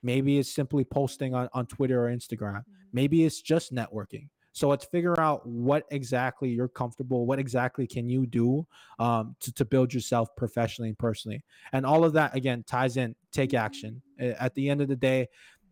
[0.04, 2.60] Maybe it's simply posting on, on Twitter or Instagram.
[2.60, 2.84] Mm-hmm.
[2.92, 4.28] Maybe it's just networking.
[4.56, 8.68] So let's figure out what exactly you're comfortable, what exactly can you do
[9.00, 11.44] um, to, to build yourself professionally and personally.
[11.72, 14.04] And all of that, again, ties in take action.
[14.20, 15.28] At the end of the day,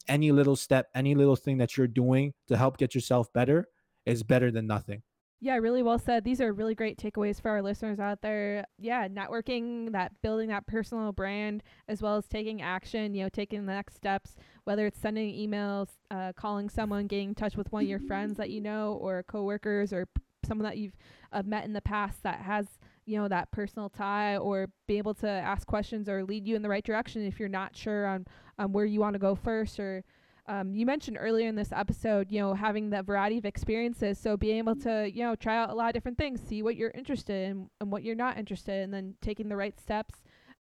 [0.07, 3.67] any little step, any little thing that you're doing to help get yourself better
[4.07, 5.03] is better than nothing.
[5.43, 6.23] Yeah, really well said.
[6.23, 8.63] These are really great takeaways for our listeners out there.
[8.77, 13.65] Yeah, networking, that building that personal brand, as well as taking action, you know, taking
[13.65, 17.81] the next steps, whether it's sending emails, uh, calling someone, getting in touch with one
[17.83, 20.95] of your friends that you know, or coworkers, or p- someone that you've
[21.33, 22.67] uh, met in the past that has,
[23.07, 26.61] you know, that personal tie, or be able to ask questions or lead you in
[26.61, 28.27] the right direction if you're not sure on,
[28.59, 30.03] on where you want to go first or
[30.47, 34.17] um, you mentioned earlier in this episode, you know, having the variety of experiences.
[34.17, 36.75] So being able to, you know, try out a lot of different things, see what
[36.75, 40.23] you're interested in and what you're not interested in, and then taking the right steps.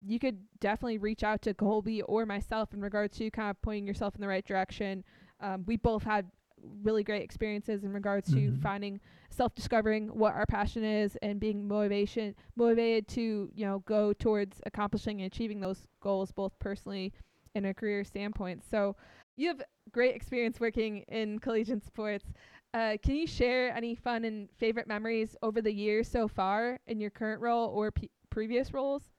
[0.06, 3.86] You could definitely reach out to Kolby or myself in regard to kind of pointing
[3.86, 5.02] yourself in the right direction.
[5.40, 6.26] Um, we both had
[6.82, 8.54] really great experiences in regards mm-hmm.
[8.54, 14.12] to finding self-discovering what our passion is and being motivation motivated to you know go
[14.12, 17.12] towards accomplishing and achieving those goals both personally
[17.54, 18.96] and a career standpoint so
[19.36, 22.32] you have great experience working in collegiate sports.
[22.72, 27.00] Uh, can you share any fun and favorite memories over the years so far in
[27.00, 29.12] your current role or p- previous roles?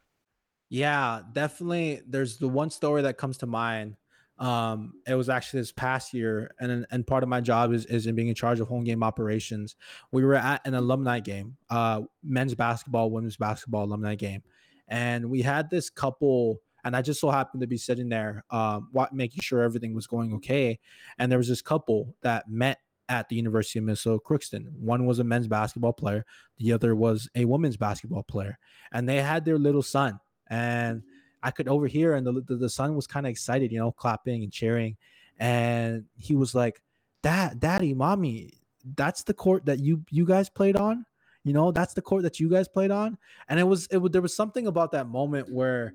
[0.69, 2.01] Yeah, definitely.
[2.07, 3.97] There's the one story that comes to mind.
[4.37, 8.07] Um, it was actually this past year, and and part of my job is is
[8.07, 9.77] in being in charge of home game operations.
[10.11, 14.43] We were at an alumni game, uh, men's basketball, women's basketball alumni game,
[14.89, 18.89] and we had this couple and I just so happened to be sitting there, um,
[19.11, 20.79] making sure everything was going okay.
[21.17, 22.77] And there was this couple that met
[23.09, 24.71] at the University of Minnesota Crookston.
[24.79, 26.25] One was a men's basketball player,
[26.57, 28.57] the other was a women's basketball player,
[28.93, 30.19] and they had their little son.
[30.47, 31.01] And
[31.41, 34.43] I could overhear, and the the, the son was kind of excited, you know, clapping
[34.43, 34.95] and cheering,
[35.39, 36.81] and he was like,
[37.23, 38.53] "Dad, Daddy, Mommy,
[38.95, 41.05] that's the court that you you guys played on."
[41.43, 43.17] You know, that's the court that you guys played on.
[43.49, 45.93] And it was it was there was something about that moment where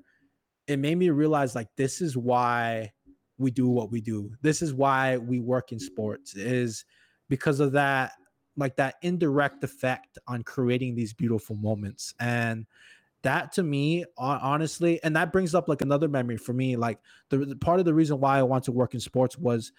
[0.67, 2.91] it made me realize like this is why
[3.37, 4.31] we do what we do.
[4.41, 6.85] This is why we work in sports is
[7.29, 8.13] because of that
[8.57, 12.13] like that indirect effect on creating these beautiful moments.
[12.19, 12.65] And
[13.23, 16.97] that to me honestly and that brings up like another memory for me like
[17.29, 19.73] the, the part of the reason why I want to work in sports was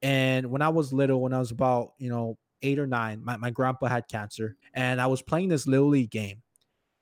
[0.00, 3.36] and when I was little when I was about, you know, eight or nine, my,
[3.36, 6.42] my grandpa had cancer, and I was playing this little league game.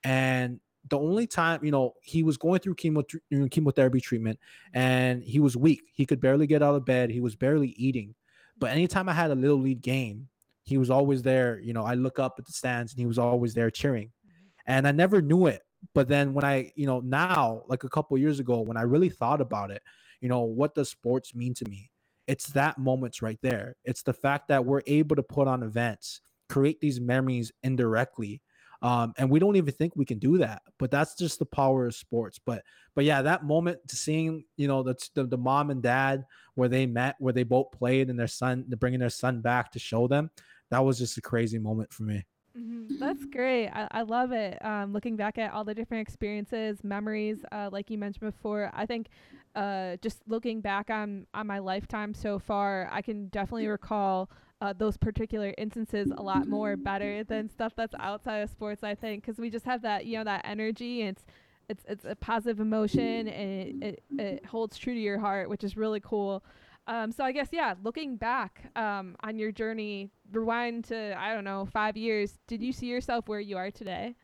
[0.05, 3.05] And the only time, you know, he was going through chemo
[3.51, 4.39] chemotherapy treatment
[4.75, 5.83] and he was weak.
[5.93, 7.11] He could barely get out of bed.
[7.11, 8.15] He was barely eating.
[8.59, 10.29] But anytime I had a little league game,
[10.65, 11.59] he was always there.
[11.61, 14.09] You know, I look up at the stands and he was always there cheering.
[14.09, 14.47] Mm-hmm.
[14.67, 15.63] And I never knew it.
[15.95, 19.09] But then when I, you know, now, like a couple years ago, when I really
[19.09, 19.83] thought about it,
[20.21, 21.91] you know, what does sports mean to me?
[22.27, 23.77] it's that moments right there.
[23.85, 28.41] It's the fact that we're able to put on events, create these memories indirectly.
[28.83, 31.87] Um, and we don't even think we can do that, but that's just the power
[31.87, 32.41] of sports.
[32.45, 32.63] But,
[32.95, 36.25] but yeah, that moment to seeing, you know, the, the, the mom and dad
[36.57, 39.79] where they met, where they both played, and their son, bringing their son back to
[39.79, 40.31] show them,
[40.71, 42.25] that was just a crazy moment for me.
[42.59, 42.99] Mm-hmm.
[42.99, 43.69] That's great.
[43.69, 44.63] I, I love it.
[44.65, 48.85] Um, looking back at all the different experiences, memories, uh, like you mentioned before, I
[48.85, 49.09] think
[49.55, 54.29] uh, just looking back on, on my lifetime so far, I can definitely recall
[54.63, 58.85] uh, those particular instances a lot more better than stuff that's outside of sports.
[58.85, 61.03] I think because we just have that you know that energy.
[61.03, 61.25] It's
[61.69, 65.65] it's it's a positive emotion and it, it, it holds true to your heart, which
[65.65, 66.45] is really cool.
[66.87, 71.45] Um, so I guess yeah, looking back um, on your journey, rewind to I don't
[71.45, 72.39] know five years.
[72.47, 74.15] Did you see yourself where you are today?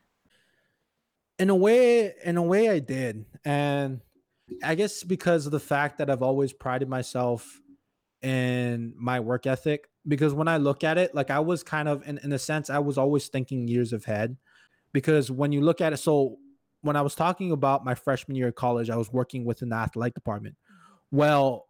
[1.41, 4.03] In a way, in a way, I did, and
[4.63, 7.61] I guess because of the fact that I've always prided myself
[8.23, 9.89] in my work ethic.
[10.09, 12.71] Because when I look at it, like I was kind of in, in a sense,
[12.71, 14.37] I was always thinking years ahead.
[14.93, 16.39] Because when you look at it, so
[16.81, 19.77] when I was talking about my freshman year of college, I was working within the
[19.77, 20.57] athletic department.
[21.11, 21.67] Well,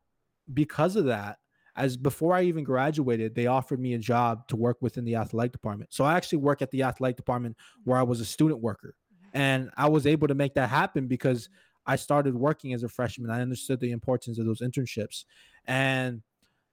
[0.52, 1.38] because of that,
[1.76, 5.52] as before I even graduated, they offered me a job to work within the athletic
[5.52, 5.92] department.
[5.92, 8.94] So I actually work at the athletic department where I was a student worker.
[9.32, 11.48] And I was able to make that happen because
[11.86, 13.30] I started working as a freshman.
[13.30, 15.24] I understood the importance of those internships.
[15.66, 16.22] And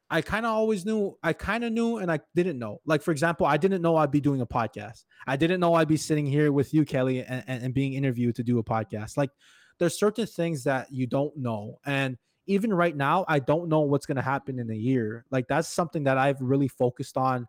[0.09, 2.79] I kind of always knew, I kind of knew and I didn't know.
[2.85, 5.03] Like, for example, I didn't know I'd be doing a podcast.
[5.25, 8.35] I didn't know I'd be sitting here with you, Kelly, and, and, and being interviewed
[8.35, 9.17] to do a podcast.
[9.17, 9.31] Like,
[9.79, 11.79] there's certain things that you don't know.
[11.85, 15.25] And even right now, I don't know what's going to happen in a year.
[15.31, 17.47] Like that's something that I've really focused on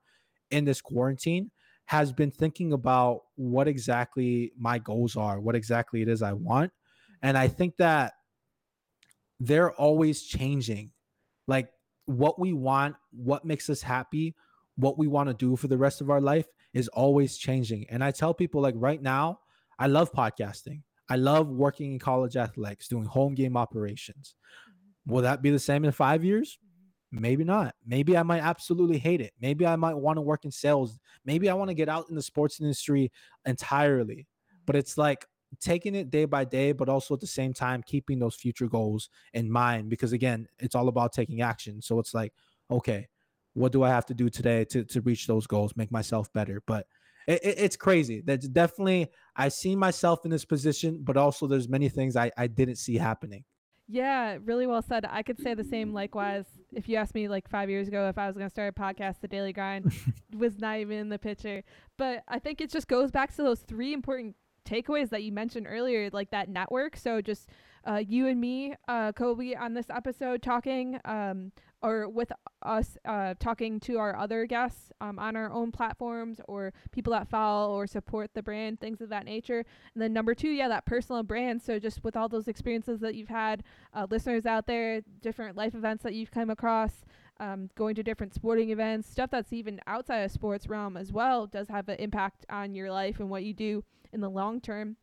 [0.50, 1.50] in this quarantine
[1.86, 6.72] has been thinking about what exactly my goals are, what exactly it is I want.
[7.22, 8.14] And I think that
[9.38, 10.90] they're always changing.
[11.46, 11.68] Like
[12.06, 14.34] what we want, what makes us happy,
[14.76, 17.86] what we want to do for the rest of our life is always changing.
[17.90, 19.40] And I tell people like right now,
[19.78, 20.82] I love podcasting.
[21.08, 24.34] I love working in college athletics, doing home game operations.
[24.68, 25.14] Mm-hmm.
[25.14, 26.58] Will that be the same in five years?
[27.14, 27.22] Mm-hmm.
[27.22, 27.74] Maybe not.
[27.86, 29.32] Maybe I might absolutely hate it.
[29.40, 30.98] Maybe I might want to work in sales.
[31.24, 33.12] Maybe I want to get out in the sports industry
[33.46, 34.26] entirely.
[34.66, 34.80] But mm-hmm.
[34.80, 35.26] it's like
[35.60, 39.08] taking it day by day, but also at the same time keeping those future goals
[39.32, 39.90] in mind.
[39.90, 41.80] Because again, it's all about taking action.
[41.82, 42.32] So it's like,
[42.70, 43.08] okay,
[43.54, 46.62] what do I have to do today to to reach those goals, make myself better?
[46.66, 46.86] But
[47.26, 48.22] it, it, it's crazy.
[48.24, 52.46] That's definitely I see myself in this position, but also there's many things I I
[52.46, 53.44] didn't see happening.
[53.88, 55.06] Yeah, really well said.
[55.08, 56.44] I could say the same likewise.
[56.72, 58.80] If you asked me like five years ago if I was going to start a
[58.80, 59.92] podcast, The Daily Grind
[60.36, 61.62] was not even in the picture.
[61.96, 64.34] But I think it just goes back to those three important
[64.66, 66.96] takeaways that you mentioned earlier, like that network.
[66.96, 67.48] So just
[67.86, 71.52] uh, you and me, uh, Kolby, on this episode talking, um,
[71.82, 76.72] or with us uh, talking to our other guests um, on our own platforms or
[76.90, 79.64] people that follow or support the brand, things of that nature.
[79.94, 81.62] And then number two, yeah, that personal brand.
[81.62, 83.62] So just with all those experiences that you've had,
[83.94, 87.04] uh, listeners out there, different life events that you've come across.
[87.38, 91.46] Um, going to different sporting events, stuff that's even outside of sports realm as well,
[91.46, 93.84] does have an impact on your life and what you do
[94.16, 94.96] in the long term.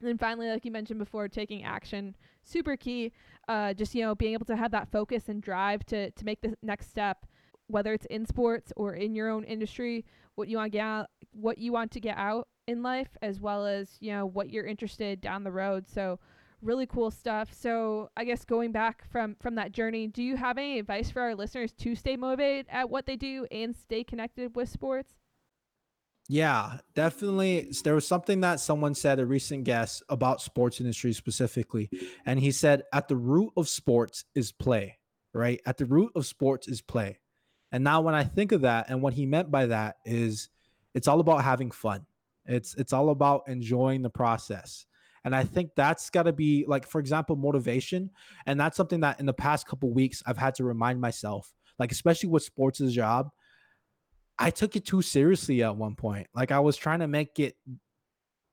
[0.00, 3.12] And then finally, like you mentioned before, taking action, super key.
[3.46, 6.40] Uh, just you know, being able to have that focus and drive to to make
[6.40, 7.26] the next step,
[7.68, 10.04] whether it's in sports or in your own industry,
[10.34, 13.40] what you want to get out, what you want to get out in life, as
[13.40, 15.88] well as you know what you're interested down the road.
[15.88, 16.18] So
[16.60, 17.52] really cool stuff.
[17.52, 21.22] So I guess going back from from that journey, do you have any advice for
[21.22, 25.14] our listeners to stay motivated at what they do and stay connected with sports?
[26.28, 27.70] Yeah, definitely.
[27.84, 31.90] There was something that someone said, a recent guest about sports industry specifically,
[32.24, 34.98] and he said, "At the root of sports is play."
[35.34, 35.60] Right?
[35.66, 37.18] At the root of sports is play.
[37.72, 40.48] And now, when I think of that, and what he meant by that is,
[40.94, 42.06] it's all about having fun.
[42.46, 44.86] It's it's all about enjoying the process.
[45.24, 48.10] And I think that's got to be like, for example, motivation.
[48.46, 51.92] And that's something that in the past couple weeks I've had to remind myself, like
[51.92, 53.30] especially with sports' as a job
[54.38, 56.26] I took it too seriously at one point.
[56.34, 57.56] Like I was trying to make it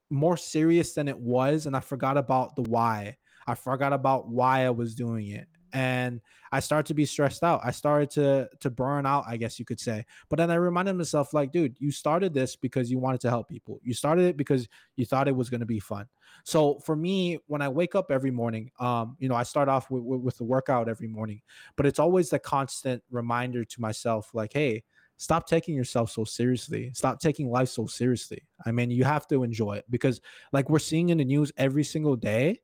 [0.09, 3.17] more serious than it was, and I forgot about the why.
[3.47, 5.47] I forgot about why I was doing it.
[5.73, 6.19] And
[6.51, 7.61] I started to be stressed out.
[7.63, 10.05] I started to to burn out, I guess you could say.
[10.29, 13.47] But then I reminded myself, like, dude, you started this because you wanted to help
[13.47, 13.79] people.
[13.81, 14.67] You started it because
[14.97, 16.07] you thought it was going to be fun.
[16.43, 19.89] So for me, when I wake up every morning, um, you know, I start off
[19.89, 21.41] with, with, with the workout every morning,
[21.77, 24.83] but it's always the constant reminder to myself, like, hey,
[25.21, 26.89] stop taking yourself so seriously.
[26.95, 28.41] Stop taking life so seriously.
[28.65, 30.19] I mean, you have to enjoy it because,
[30.51, 32.59] like, we're seeing in the news every single day,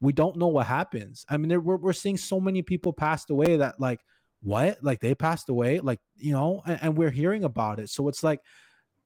[0.00, 1.24] we don't know what happens.
[1.28, 4.00] I mean, we're, we're seeing so many people passed away that, like,
[4.42, 4.82] what?
[4.82, 5.78] Like, they passed away?
[5.78, 7.88] Like, you know, and, and we're hearing about it.
[7.88, 8.40] So it's like,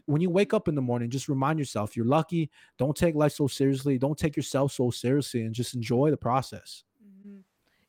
[0.07, 2.51] when you wake up in the morning, just remind yourself you're lucky.
[2.79, 3.99] Don't take life so seriously.
[3.99, 6.83] Don't take yourself so seriously and just enjoy the process.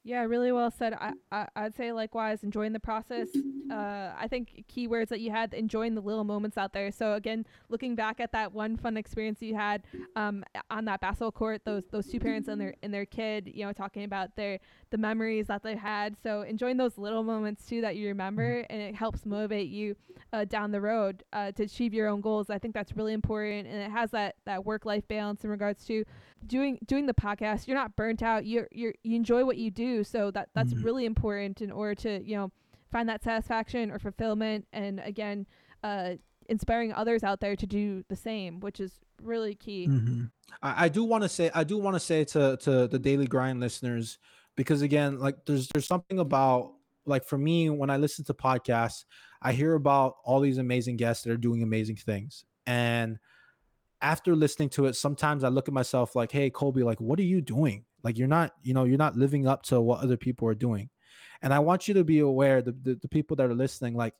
[0.08, 0.94] Yeah, really well said.
[0.94, 3.28] I, I I'd say likewise, enjoying the process.
[3.70, 6.90] Uh, I think keywords that you had, enjoying the little moments out there.
[6.94, 9.84] So again, looking back at that one fun experience you had
[10.16, 13.66] um, on that basketball court, those those two parents and their and their kid, you
[13.66, 14.60] know, talking about their
[14.92, 16.16] the memories that they had.
[16.24, 19.98] So enjoying those little moments too that you remember, and it helps motivate you
[20.32, 22.50] uh, down the road uh, to achieve your own goals.
[22.50, 25.84] I think that's really important, and it has that that work life balance in regards
[25.88, 26.06] to
[26.46, 27.68] doing doing the podcast.
[27.68, 28.46] You're not burnt out.
[28.46, 30.84] You're you you enjoy what you do so that that's mm-hmm.
[30.84, 32.52] really important in order to you know
[32.92, 35.46] find that satisfaction or fulfillment, and again,
[35.84, 36.12] uh,
[36.48, 39.88] inspiring others out there to do the same, which is really key.
[39.88, 40.26] Mm-hmm.
[40.62, 43.28] I, I do want to say I do want to say to to the daily
[43.28, 44.20] grind listeners
[44.56, 46.74] because again, like there's there's something about
[47.06, 49.06] like for me when I listen to podcasts,
[49.42, 53.18] I hear about all these amazing guests that are doing amazing things and
[54.02, 57.24] after listening to it, sometimes I look at myself like, hey, Kolby, like, what are
[57.24, 57.86] you doing?
[58.08, 60.90] Like you're not, you know, you're not living up to what other people are doing.
[61.42, 64.14] And I want you to be aware, the, the, the people that are listening, like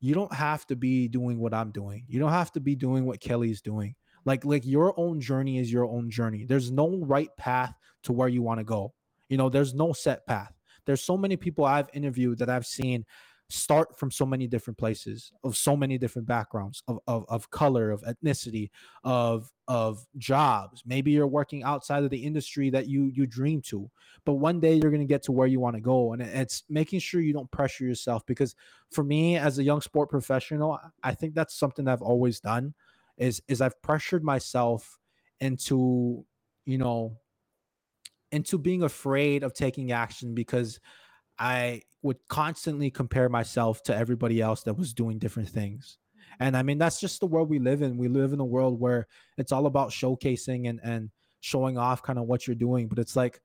[0.00, 2.06] you don't have to be doing what I'm doing.
[2.08, 3.96] You don't have to be doing what Kelly's doing.
[4.24, 6.46] Like, like your own journey is your own journey.
[6.46, 7.74] There's no right path
[8.04, 8.94] to where you want to go.
[9.28, 10.54] You know, there's no set path.
[10.86, 13.04] There's so many people I've interviewed that I've seen
[13.50, 17.90] start from so many different places of so many different backgrounds of, of, of color
[17.90, 18.70] of ethnicity
[19.04, 20.82] of of jobs.
[20.86, 23.90] Maybe you're working outside of the industry that you you dream to
[24.28, 26.64] but one day you're going to get to where you want to go and it's
[26.68, 28.54] making sure you don't pressure yourself because
[28.90, 32.74] for me as a young sport professional i think that's something i've always done
[33.16, 34.98] is is i've pressured myself
[35.40, 36.24] into
[36.66, 37.16] you know
[38.32, 40.78] into being afraid of taking action because
[41.38, 45.98] I would constantly compare myself to everybody else that was doing different things.
[46.40, 47.96] And I mean, that's just the world we live in.
[47.96, 51.10] We live in a world where it's all about showcasing and, and
[51.40, 52.88] showing off kind of what you're doing.
[52.88, 53.40] But it's like,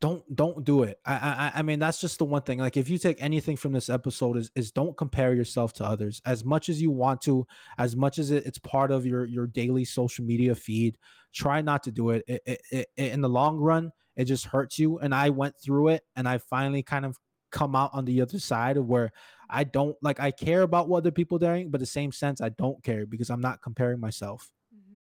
[0.00, 1.00] don't don't do it.
[1.06, 2.58] I, I I mean that's just the one thing.
[2.58, 6.20] Like if you take anything from this episode is is don't compare yourself to others
[6.26, 7.46] as much as you want to,
[7.78, 10.98] as much as it, it's part of your your daily social media feed.
[11.32, 12.24] Try not to do it.
[12.28, 13.12] It, it, it.
[13.12, 14.98] In the long run, it just hurts you.
[14.98, 17.18] And I went through it and I finally kind of
[17.52, 19.12] come out on the other side of where
[19.48, 22.50] I don't like I care about what other people doing, but the same sense I
[22.50, 24.50] don't care because I'm not comparing myself.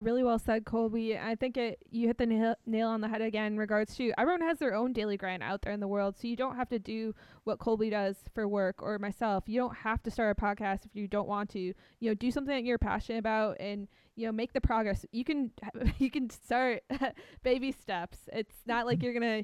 [0.02, 1.22] Really well said, Kolby.
[1.22, 4.14] I think it you hit the nail, nail on the head again in regards to
[4.18, 6.18] everyone has their own daily grind out there in the world.
[6.18, 9.44] So you don't have to do what Kolby does for work or myself.
[9.48, 11.60] You don't have to start a podcast if you don't want to.
[11.60, 15.06] You know, do something that you're passionate about and you know make the progress.
[15.12, 15.52] You can
[15.98, 16.84] you can start
[17.44, 18.20] baby steps.
[18.32, 19.44] It's not like you're gonna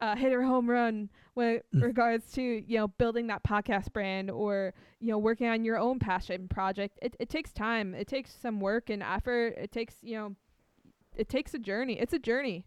[0.00, 1.82] uh, hit a home run with mm.
[1.82, 5.98] regards to you know building that podcast brand or you know working on your own
[5.98, 6.98] passion project.
[7.02, 7.94] It, it takes time.
[7.94, 9.54] It takes some work and effort.
[9.56, 10.36] It takes you know
[11.16, 11.98] it takes a journey.
[11.98, 12.66] It's a journey.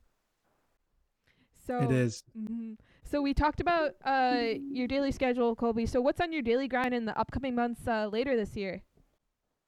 [1.67, 2.23] So it is.
[2.35, 2.73] Mm-hmm.
[3.03, 5.87] so we talked about uh your daily schedule kolby.
[5.87, 8.81] So what's on your daily grind in the upcoming months uh, later this year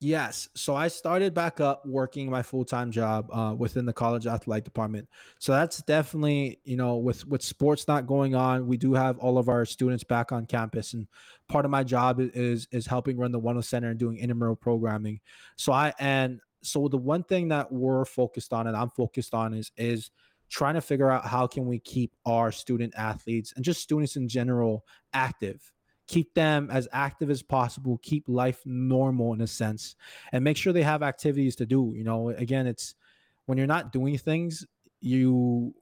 [0.03, 0.49] Yes.
[0.55, 4.63] So I started back up working my full time job uh, within the college athletic
[4.63, 5.07] department.
[5.37, 9.37] So that's definitely, you know, with with sports not going on, we do have all
[9.37, 11.07] of our students back on campus, and
[11.47, 15.19] part of my job is is helping run the Wellness Center and doing intramural programming.
[15.55, 19.53] So I and so the one thing that we're focused on and I'm focused on
[19.53, 20.09] is is
[20.49, 24.27] trying to figure out how can we keep our student athletes and just students in
[24.27, 24.83] general
[25.13, 25.71] active
[26.11, 29.95] keep them as active as possible keep life normal in a sense
[30.31, 32.29] and make sure they have activities to do you know?
[32.29, 32.95] Again it's
[33.45, 34.65] when you're not doing things
[34.99, 35.73] you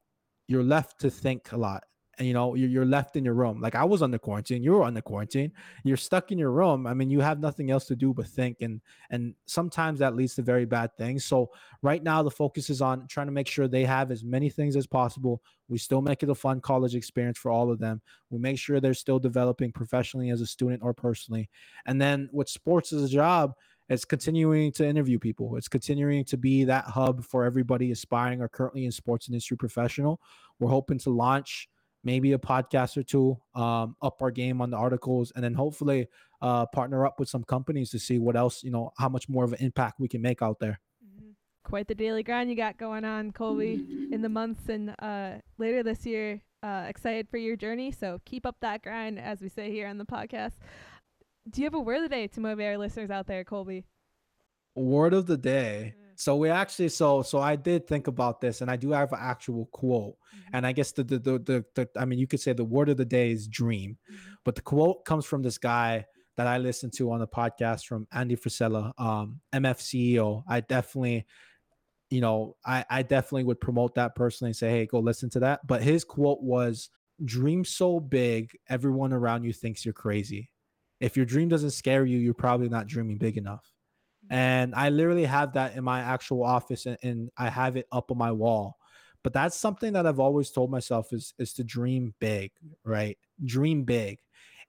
[0.48, 1.84] you're left to think a lot
[2.20, 3.60] and you know you're, you're left in your room.
[3.62, 5.52] Like i was under quarantine you were under quarantine.
[5.84, 6.86] You're stuck in your room.
[6.86, 10.36] I mean you have nothing else to do but think and and sometimes that leads
[10.36, 11.26] to very bad things.
[11.26, 11.50] So
[11.82, 14.76] right now the focus is on trying to make sure they have as many things
[14.76, 15.42] as possible.
[15.70, 18.02] We still make it a fun college experience for all of them.
[18.30, 21.50] We make sure they're still developing professionally as a student or personally.
[21.86, 23.54] And then with sports as a job
[23.90, 25.56] it's continuing to interview people.
[25.56, 30.22] It's continuing to be that hub for everybody aspiring or currently in sports industry professional.
[30.60, 31.68] We're hoping to launch
[32.04, 36.08] maybe a podcast or two, um, up our game on the articles, and then hopefully
[36.42, 39.44] uh, partner up with some companies to see what else, you know, how much more
[39.44, 40.80] of an impact we can make out there.
[41.06, 41.32] Mm-hmm.
[41.64, 45.84] Quite the daily grind you got going on, Kolby, in the months and uh, later
[45.84, 46.42] this year.
[46.62, 49.98] Uh, excited for your journey, so keep up that grind, as we say here on
[49.98, 50.56] the podcast.
[51.50, 53.86] Do you have a word of the day to motivate our listeners out there, Kolby?
[54.76, 55.96] Word of the day.
[56.20, 59.20] So we actually so so I did think about this and I do have an
[59.22, 60.16] actual quote.
[60.16, 60.56] Mm-hmm.
[60.56, 62.90] And I guess the, the the, the the I mean you could say the word
[62.90, 63.98] of the day is dream.
[64.12, 64.34] Mm-hmm.
[64.44, 66.06] But the quote comes from this guy
[66.36, 70.44] that I listened to on the podcast from Andy Frisella, um, MF CEO.
[70.46, 71.26] I definitely,
[72.10, 75.40] you know, I, I definitely would promote that personally and say, hey, go listen to
[75.42, 75.66] that.
[75.66, 76.90] But his quote was,
[77.26, 80.50] dream so big, everyone around you thinks you're crazy.
[81.02, 83.70] If your dream doesn't scare you, you're probably not dreaming big enough
[84.30, 88.12] and I literally have that in my actual office and, and, I have it up
[88.12, 88.78] on my wall.
[89.24, 92.52] But that's something that I've always told myself is is to dream big,
[92.84, 93.18] right?
[93.44, 94.20] Dream big.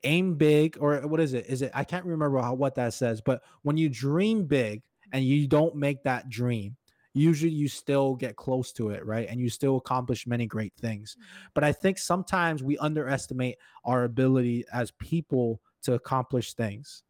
[0.03, 1.47] Aim big or what is it?
[1.47, 4.83] Is it I can't remember how, what that says, but when you dream big
[5.13, 6.77] and you don't make that dream,
[7.13, 9.29] usually you still get close to it, right?
[9.29, 11.17] And you still accomplish many great things.
[11.17, 11.47] Mm-hmm.
[11.55, 17.03] But I think sometimes we underestimate our ability as people to accomplish things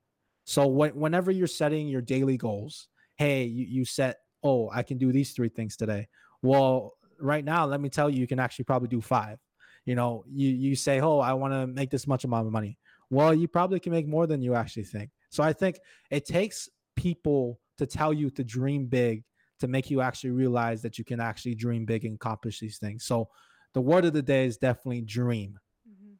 [0.44, 4.98] so when, whenever you're setting your daily goals, hey, you, you set, oh, I can
[4.98, 6.08] do these three things today.
[6.42, 9.38] Well, right now, let me tell you, you can actually probably do five.
[9.84, 12.78] You know, you you say, oh, I want to make this much amount of money.
[13.08, 15.10] Well, you probably can make more than you actually think.
[15.30, 15.78] So I think
[16.10, 19.24] it takes people to tell you to dream big
[19.60, 23.04] to make you actually realize that you can actually dream big and accomplish these things.
[23.04, 23.28] So
[23.74, 25.58] the word of the day is definitely dream.
[25.88, 26.14] Mm-hmm.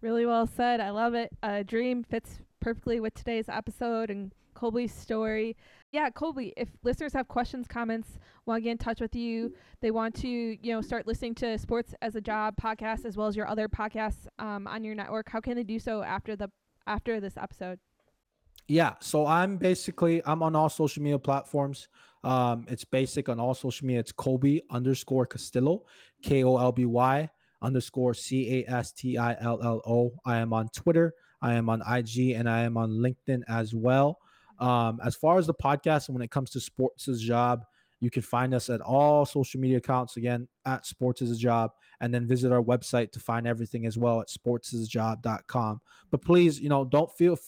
[0.00, 0.80] Really well said.
[0.80, 1.30] I love it.
[1.42, 5.56] Uh, dream fits perfectly with today's episode and Kolby's story.
[5.90, 9.90] Yeah, Kolby, if listeners have questions, comments, want to get in touch with you, they
[9.90, 13.36] want to, you know, start listening to Sports as a Job podcast as well as
[13.36, 16.50] your other podcasts um, on your network, how can they do so after the
[16.86, 17.78] after this episode?
[18.68, 21.88] Yeah, so I'm basically I'm on all social media platforms.
[22.22, 24.00] Um, it's basic on all social media.
[24.00, 25.84] It's Kolby underscore Castillo,
[26.22, 27.28] K O L B Y
[27.60, 30.12] underscore C A S T I L L O.
[30.24, 31.12] I am on Twitter.
[31.42, 34.18] I am on IG and I am on LinkedIn as well.
[34.58, 37.64] Um, as far as the podcast, when it comes to sports as a job,
[38.02, 41.70] you can find us at all social media accounts again at sports is a job,
[42.00, 45.80] and then visit our website to find everything as well at sportsasajob.com.
[46.10, 47.38] But please, you know, don't feel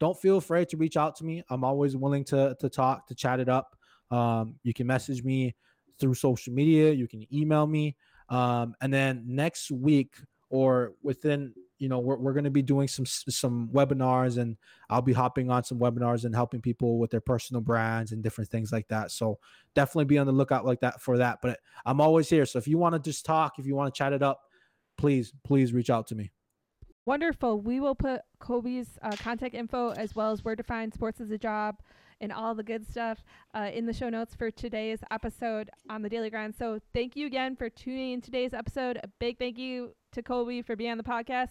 [0.00, 1.42] don't feel afraid to reach out to me.
[1.48, 3.74] I'm always willing to to talk, to chat it up.
[4.10, 5.54] Um, you can message me
[5.98, 6.92] through social media.
[6.92, 7.96] You can email me.
[8.28, 10.16] Um, and then next week
[10.50, 14.56] or within you know we're, we're going to be doing some some webinars and
[14.88, 18.48] i'll be hopping on some webinars and helping people with their personal brands and different
[18.48, 19.10] things like that.
[19.10, 19.40] So
[19.74, 21.40] definitely be on the lookout like that for that.
[21.42, 22.46] But i'm always here.
[22.46, 24.42] So if you want to just talk if you want to chat it up
[24.96, 26.30] please please reach out to me
[27.04, 31.20] wonderful we will put Kolby's uh, contact info as well as where to find sports
[31.20, 31.76] as a job
[32.20, 33.24] and all the good stuff
[33.54, 36.54] uh, in the show notes for today's episode on the Daily Grind.
[36.54, 38.98] So thank you again for tuning in today's episode.
[39.02, 41.48] A big thank you to Kolby for being on the podcast.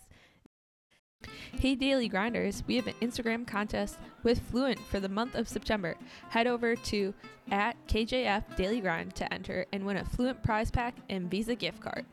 [1.52, 5.96] Hey Daily Grinders, we have an Instagram contest with Fluent for the month of September.
[6.30, 7.14] Head over to
[7.52, 11.82] at KJF Daily Grind to enter and win a Fluent prize pack and Visa gift
[11.82, 12.06] card.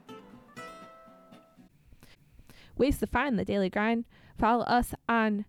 [2.79, 4.07] Ways to find the Daily Grind.
[4.39, 5.45] Follow us on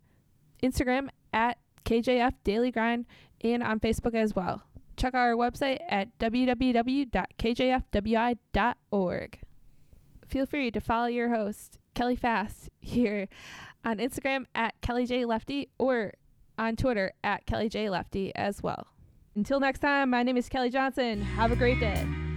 [0.61, 3.05] Instagram at KJF Daily Grind
[3.41, 4.63] and on Facebook as well.
[4.97, 7.09] Check out our website at www.kjfwi.org
[10.29, 13.27] feel free to follow your host, Kelly Fast, here
[13.83, 16.13] on Instagram at Kelly J Lefty or
[16.57, 18.87] on Twitter at Kelly J Lefty as well.
[19.35, 21.21] Until next time, my name is Kelly Johnson.
[21.21, 22.28] Have a great day.